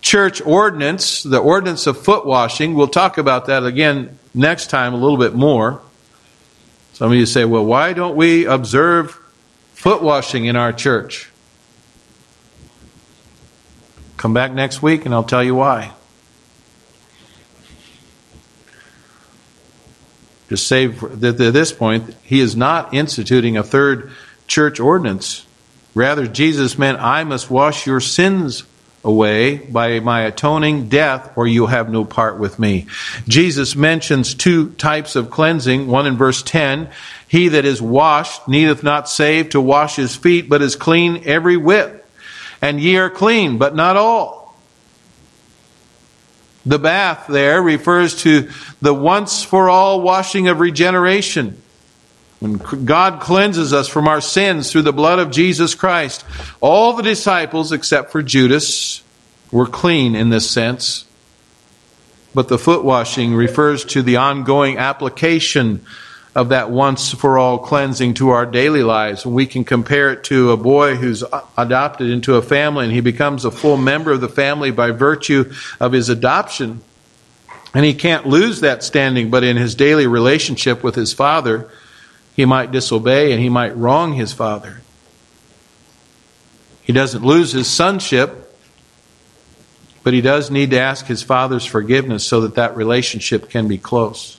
church 0.00 0.42
ordinance, 0.42 1.22
the 1.22 1.38
ordinance 1.38 1.86
of 1.86 1.96
foot 1.96 2.26
washing. 2.26 2.74
We'll 2.74 2.88
talk 2.88 3.18
about 3.18 3.46
that 3.46 3.64
again 3.64 4.18
next 4.34 4.68
time 4.68 4.92
a 4.92 4.96
little 4.96 5.16
bit 5.16 5.34
more. 5.34 5.80
Some 6.92 7.10
of 7.10 7.18
you 7.18 7.26
say, 7.26 7.44
well, 7.44 7.64
why 7.64 7.92
don't 7.92 8.16
we 8.16 8.44
observe 8.44 9.18
foot 9.72 10.02
washing 10.02 10.44
in 10.44 10.56
our 10.56 10.72
church? 10.72 11.30
Come 14.16 14.34
back 14.34 14.52
next 14.52 14.82
week 14.82 15.04
and 15.04 15.14
I'll 15.14 15.24
tell 15.24 15.42
you 15.42 15.54
why. 15.54 15.92
Just 20.48 20.68
say 20.68 20.86
that 20.86 21.40
at 21.40 21.52
this 21.54 21.72
point, 21.72 22.14
he 22.22 22.40
is 22.40 22.54
not 22.54 22.92
instituting 22.92 23.56
a 23.56 23.62
third 23.62 24.10
church 24.46 24.78
ordinance. 24.78 25.46
Rather, 25.94 26.26
Jesus 26.26 26.78
meant, 26.78 27.00
I 27.00 27.24
must 27.24 27.50
wash 27.50 27.86
your 27.86 28.00
sins 28.00 28.64
away 29.04 29.56
by 29.56 30.00
my 30.00 30.22
atoning 30.22 30.88
death, 30.88 31.32
or 31.36 31.46
you 31.46 31.66
have 31.66 31.90
no 31.90 32.04
part 32.04 32.38
with 32.38 32.58
me. 32.58 32.86
Jesus 33.26 33.74
mentions 33.74 34.34
two 34.34 34.70
types 34.72 35.16
of 35.16 35.30
cleansing. 35.30 35.88
One 35.88 36.06
in 36.06 36.16
verse 36.16 36.42
10 36.42 36.88
He 37.26 37.48
that 37.48 37.64
is 37.64 37.82
washed 37.82 38.46
needeth 38.48 38.82
not 38.82 39.08
save 39.08 39.50
to 39.50 39.60
wash 39.60 39.96
his 39.96 40.14
feet, 40.14 40.48
but 40.48 40.62
is 40.62 40.76
clean 40.76 41.22
every 41.24 41.56
whit. 41.56 42.04
And 42.60 42.80
ye 42.80 42.96
are 42.96 43.10
clean, 43.10 43.58
but 43.58 43.74
not 43.74 43.96
all. 43.96 44.56
The 46.64 46.78
bath 46.78 47.26
there 47.28 47.60
refers 47.60 48.22
to 48.22 48.48
the 48.80 48.94
once 48.94 49.42
for 49.42 49.68
all 49.68 50.00
washing 50.00 50.46
of 50.46 50.60
regeneration. 50.60 51.60
When 52.42 52.54
God 52.84 53.20
cleanses 53.20 53.72
us 53.72 53.86
from 53.86 54.08
our 54.08 54.20
sins 54.20 54.72
through 54.72 54.82
the 54.82 54.92
blood 54.92 55.20
of 55.20 55.30
Jesus 55.30 55.76
Christ, 55.76 56.24
all 56.60 56.94
the 56.94 57.04
disciples, 57.04 57.70
except 57.70 58.10
for 58.10 58.20
Judas, 58.20 59.04
were 59.52 59.68
clean 59.68 60.16
in 60.16 60.30
this 60.30 60.50
sense. 60.50 61.04
But 62.34 62.48
the 62.48 62.58
foot 62.58 62.82
washing 62.82 63.36
refers 63.36 63.84
to 63.84 64.02
the 64.02 64.16
ongoing 64.16 64.76
application 64.76 65.86
of 66.34 66.48
that 66.48 66.68
once 66.68 67.14
for 67.14 67.38
all 67.38 67.58
cleansing 67.58 68.14
to 68.14 68.30
our 68.30 68.44
daily 68.44 68.82
lives. 68.82 69.24
We 69.24 69.46
can 69.46 69.62
compare 69.62 70.10
it 70.10 70.24
to 70.24 70.50
a 70.50 70.56
boy 70.56 70.96
who's 70.96 71.22
adopted 71.56 72.10
into 72.10 72.34
a 72.34 72.42
family 72.42 72.86
and 72.86 72.92
he 72.92 73.02
becomes 73.02 73.44
a 73.44 73.52
full 73.52 73.76
member 73.76 74.10
of 74.10 74.20
the 74.20 74.28
family 74.28 74.72
by 74.72 74.90
virtue 74.90 75.52
of 75.78 75.92
his 75.92 76.08
adoption. 76.08 76.80
And 77.72 77.84
he 77.84 77.94
can't 77.94 78.26
lose 78.26 78.62
that 78.62 78.82
standing, 78.82 79.30
but 79.30 79.44
in 79.44 79.56
his 79.56 79.76
daily 79.76 80.08
relationship 80.08 80.82
with 80.82 80.96
his 80.96 81.12
father, 81.12 81.70
he 82.34 82.44
might 82.44 82.72
disobey 82.72 83.32
and 83.32 83.40
he 83.40 83.48
might 83.48 83.76
wrong 83.76 84.14
his 84.14 84.32
father. 84.32 84.80
He 86.82 86.92
doesn't 86.92 87.24
lose 87.24 87.52
his 87.52 87.68
sonship, 87.68 88.56
but 90.02 90.12
he 90.12 90.20
does 90.20 90.50
need 90.50 90.70
to 90.70 90.80
ask 90.80 91.06
his 91.06 91.22
father's 91.22 91.64
forgiveness 91.64 92.26
so 92.26 92.40
that 92.40 92.56
that 92.56 92.76
relationship 92.76 93.48
can 93.50 93.68
be 93.68 93.78
close. 93.78 94.38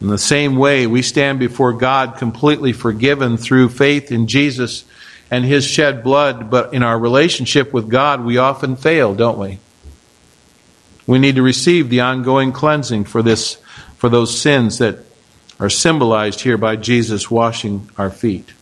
In 0.00 0.08
the 0.08 0.18
same 0.18 0.56
way, 0.56 0.88
we 0.88 1.02
stand 1.02 1.38
before 1.38 1.72
God 1.72 2.16
completely 2.16 2.72
forgiven 2.72 3.36
through 3.36 3.68
faith 3.68 4.10
in 4.10 4.26
Jesus 4.26 4.84
and 5.30 5.44
his 5.44 5.64
shed 5.64 6.02
blood, 6.02 6.50
but 6.50 6.74
in 6.74 6.82
our 6.82 6.98
relationship 6.98 7.72
with 7.72 7.88
God, 7.88 8.24
we 8.24 8.36
often 8.36 8.74
fail, 8.74 9.14
don't 9.14 9.38
we? 9.38 9.60
We 11.06 11.20
need 11.20 11.36
to 11.36 11.42
receive 11.42 11.88
the 11.88 12.00
ongoing 12.00 12.52
cleansing 12.52 13.04
for 13.04 13.22
this 13.22 13.54
for 13.96 14.08
those 14.08 14.36
sins 14.36 14.78
that 14.78 14.98
are 15.62 15.70
symbolized 15.70 16.40
here 16.40 16.58
by 16.58 16.74
Jesus 16.74 17.30
washing 17.30 17.88
our 17.96 18.10
feet. 18.10 18.52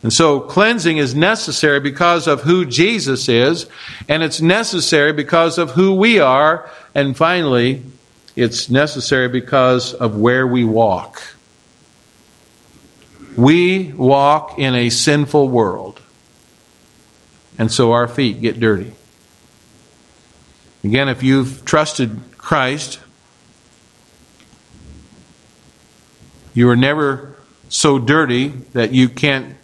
And 0.00 0.12
so 0.12 0.38
cleansing 0.38 0.98
is 0.98 1.12
necessary 1.12 1.80
because 1.80 2.28
of 2.28 2.42
who 2.42 2.64
Jesus 2.64 3.28
is, 3.28 3.66
and 4.08 4.22
it's 4.22 4.40
necessary 4.40 5.12
because 5.12 5.58
of 5.58 5.72
who 5.72 5.96
we 5.96 6.20
are, 6.20 6.70
and 6.94 7.16
finally, 7.16 7.82
it's 8.36 8.70
necessary 8.70 9.28
because 9.28 9.92
of 9.92 10.16
where 10.16 10.46
we 10.46 10.62
walk. 10.62 11.20
We 13.36 13.92
walk 13.92 14.56
in 14.56 14.76
a 14.76 14.90
sinful 14.90 15.48
world, 15.48 16.00
and 17.58 17.72
so 17.72 17.90
our 17.90 18.06
feet 18.06 18.40
get 18.40 18.60
dirty. 18.60 18.92
Again, 20.84 21.08
if 21.08 21.24
you've 21.24 21.64
trusted 21.64 22.20
Christ, 22.38 23.00
You 26.58 26.68
are 26.70 26.76
never 26.76 27.36
so 27.68 28.00
dirty 28.00 28.48
that 28.48 28.90
you 28.90 29.08
can't 29.08 29.54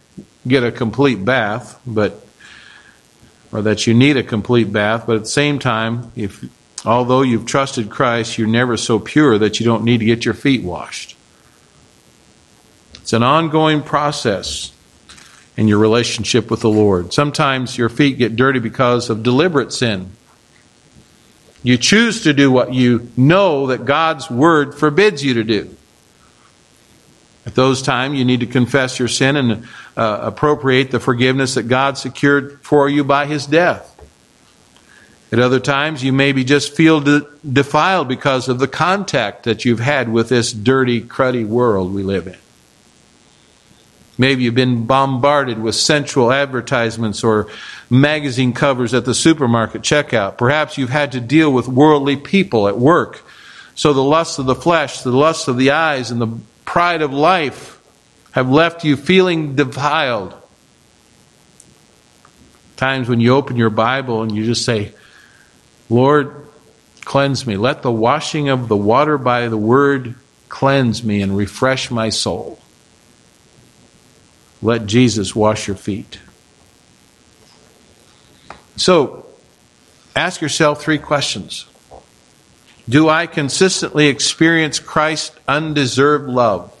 get 0.47 0.63
a 0.63 0.71
complete 0.71 1.25
bath, 1.25 1.77
but 1.85 2.25
or 3.51 3.63
that 3.63 3.85
you 3.85 3.93
need 3.93 4.15
a 4.15 4.23
complete 4.23 4.71
bath, 4.71 5.03
but 5.05 5.17
at 5.17 5.23
the 5.23 5.27
same 5.27 5.59
time, 5.59 6.13
if 6.15 6.45
although 6.85 7.21
you've 7.21 7.45
trusted 7.45 7.89
Christ, 7.89 8.37
you're 8.37 8.47
never 8.47 8.77
so 8.77 8.97
pure 8.97 9.37
that 9.39 9.59
you 9.59 9.65
don't 9.65 9.83
need 9.83 9.97
to 9.97 10.05
get 10.05 10.23
your 10.23 10.33
feet 10.33 10.63
washed. 10.63 11.17
It's 12.93 13.11
an 13.11 13.23
ongoing 13.23 13.81
process 13.83 14.71
in 15.57 15.67
your 15.67 15.79
relationship 15.79 16.49
with 16.49 16.61
the 16.61 16.69
Lord. 16.69 17.11
Sometimes 17.11 17.77
your 17.77 17.89
feet 17.89 18.17
get 18.17 18.37
dirty 18.37 18.59
because 18.59 19.09
of 19.09 19.21
deliberate 19.21 19.73
sin. 19.73 20.11
You 21.61 21.77
choose 21.77 22.23
to 22.23 22.31
do 22.31 22.49
what 22.49 22.73
you 22.73 23.11
know 23.17 23.67
that 23.67 23.83
God's 23.83 24.31
word 24.31 24.73
forbids 24.73 25.25
you 25.25 25.33
to 25.33 25.43
do. 25.43 25.75
At 27.45 27.53
those 27.53 27.81
times, 27.81 28.17
you 28.17 28.25
need 28.25 28.39
to 28.39 28.47
confess 28.47 28.97
your 28.97 29.07
sin 29.07 29.35
and 29.35 29.67
uh, 29.95 30.19
appropriate 30.23 30.91
the 30.91 30.99
forgiveness 30.99 31.53
that 31.53 31.63
God 31.63 31.97
secured 31.97 32.59
for 32.61 32.89
you 32.89 33.03
by 33.03 33.27
his 33.27 33.45
death. 33.45 33.91
At 35.31 35.39
other 35.39 35.59
times, 35.59 36.03
you 36.03 36.11
maybe 36.11 36.43
just 36.43 36.75
feel 36.75 37.01
de- 37.01 37.27
defiled 37.51 38.07
because 38.07 38.47
of 38.47 38.59
the 38.59 38.67
contact 38.67 39.43
that 39.43 39.65
you've 39.65 39.79
had 39.79 40.09
with 40.09 40.29
this 40.29 40.51
dirty, 40.51 41.01
cruddy 41.01 41.45
world 41.45 41.93
we 41.93 42.03
live 42.03 42.27
in. 42.27 42.37
Maybe 44.17 44.43
you've 44.43 44.55
been 44.55 44.85
bombarded 44.85 45.61
with 45.61 45.75
sensual 45.75 46.31
advertisements 46.31 47.23
or 47.23 47.47
magazine 47.89 48.53
covers 48.53 48.93
at 48.93 49.05
the 49.05 49.13
supermarket 49.13 49.81
checkout. 49.81 50.37
Perhaps 50.37 50.77
you've 50.77 50.89
had 50.89 51.11
to 51.11 51.19
deal 51.19 51.51
with 51.51 51.67
worldly 51.67 52.15
people 52.15 52.67
at 52.67 52.77
work. 52.77 53.23
So 53.75 53.91
the 53.91 54.03
lusts 54.03 54.39
of 54.39 54.45
the 54.45 54.55
flesh, 54.55 55.01
the 55.01 55.11
lusts 55.11 55.49
of 55.49 55.57
the 55.57 55.71
eyes, 55.71 56.11
and 56.11 56.21
the 56.21 56.37
pride 56.65 57.01
of 57.01 57.13
life 57.13 57.79
have 58.31 58.49
left 58.49 58.83
you 58.83 58.97
feeling 58.97 59.55
defiled. 59.55 60.33
Times 62.75 63.07
when 63.07 63.21
you 63.21 63.33
open 63.33 63.55
your 63.55 63.69
Bible 63.69 64.21
and 64.21 64.35
you 64.35 64.43
just 64.43 64.65
say, 64.65 64.93
Lord, 65.89 66.47
cleanse 67.05 67.47
me. 67.47 67.55
Let 67.55 67.81
the 67.81 67.91
washing 67.91 68.49
of 68.49 68.67
the 68.67 68.75
water 68.75 69.17
by 69.17 69.47
the 69.47 69.57
word 69.57 70.15
cleanse 70.49 71.03
me 71.03 71.21
and 71.21 71.37
refresh 71.37 71.89
my 71.89 72.09
soul. 72.09 72.59
Let 74.61 74.85
Jesus 74.85 75.35
wash 75.35 75.67
your 75.67 75.77
feet. 75.77 76.19
So, 78.75 79.25
ask 80.15 80.41
yourself 80.41 80.81
three 80.81 80.97
questions. 80.97 81.65
Do 82.87 83.09
I 83.09 83.27
consistently 83.27 84.07
experience 84.07 84.79
Christ's 84.79 85.35
undeserved 85.47 86.29
love? 86.29 86.71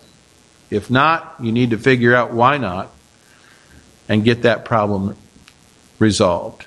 If 0.69 0.89
not, 0.89 1.35
you 1.39 1.51
need 1.51 1.71
to 1.71 1.77
figure 1.77 2.15
out 2.15 2.33
why 2.33 2.57
not 2.57 2.91
and 4.07 4.23
get 4.23 4.43
that 4.43 4.65
problem 4.65 5.15
resolved. 5.99 6.65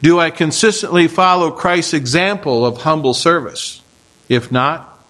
Do 0.00 0.20
I 0.20 0.30
consistently 0.30 1.08
follow 1.08 1.50
Christ's 1.50 1.94
example 1.94 2.64
of 2.64 2.78
humble 2.78 3.14
service? 3.14 3.82
If 4.28 4.52
not, 4.52 5.00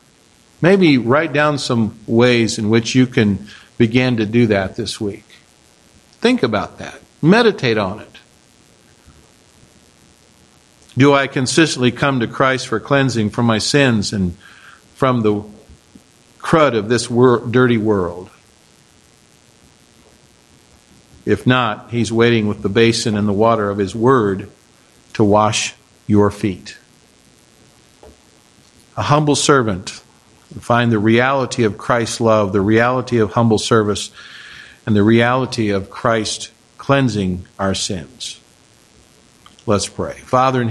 maybe 0.63 0.97
write 0.97 1.33
down 1.33 1.59
some 1.59 1.99
ways 2.07 2.59
in 2.59 2.71
which 2.71 2.95
you 2.95 3.07
can 3.07 3.47
begin 3.77 4.17
to 4.17 4.27
do 4.27 4.47
that 4.47 4.77
this 4.77 5.01
week. 5.01 5.25
Think 6.21 6.43
about 6.43 6.79
that. 6.79 7.01
Meditate 7.21 7.77
on 7.77 8.01
it. 8.01 8.12
Do 10.97 11.15
I 11.15 11.27
consistently 11.27 11.91
come 11.91 12.21
to 12.21 12.27
Christ 12.27 12.69
for 12.69 12.79
cleansing 12.79 13.31
from 13.31 13.47
my 13.47 13.59
sins 13.59 14.13
and 14.13 14.37
from 14.95 15.23
the 15.23 15.43
crud 16.39 16.77
of 16.77 16.89
this 16.89 17.09
wor- 17.09 17.41
dirty 17.41 17.79
world? 17.79 18.31
If 21.25 21.47
not, 21.47 21.91
He's 21.91 22.13
waiting 22.13 22.47
with 22.47 22.63
the 22.63 22.69
basin 22.69 23.17
and 23.17 23.27
the 23.27 23.33
water 23.33 23.71
of 23.71 23.79
His 23.79 23.95
Word 23.95 24.51
to 25.15 25.25
wash 25.25 25.75
your 26.07 26.31
feet. 26.31 26.77
A 28.97 29.03
humble 29.03 29.37
servant 29.37 30.03
find 30.61 30.93
the 30.93 30.99
reality 30.99 31.65
of 31.65 31.79
Christ's 31.79 32.21
love, 32.21 32.53
the 32.53 32.61
reality 32.61 33.19
of 33.19 33.33
humble 33.33 33.59
service, 33.59 34.11
and 34.85 34.95
the 34.95 35.03
reality 35.03 35.71
of 35.71 35.89
Christ 35.89 36.51
cleansing 36.77 37.47
our 37.59 37.75
sins. 37.75 38.41
Let's 39.65 39.89
pray. 39.89 40.15
Father 40.15 40.61
in 40.61 40.69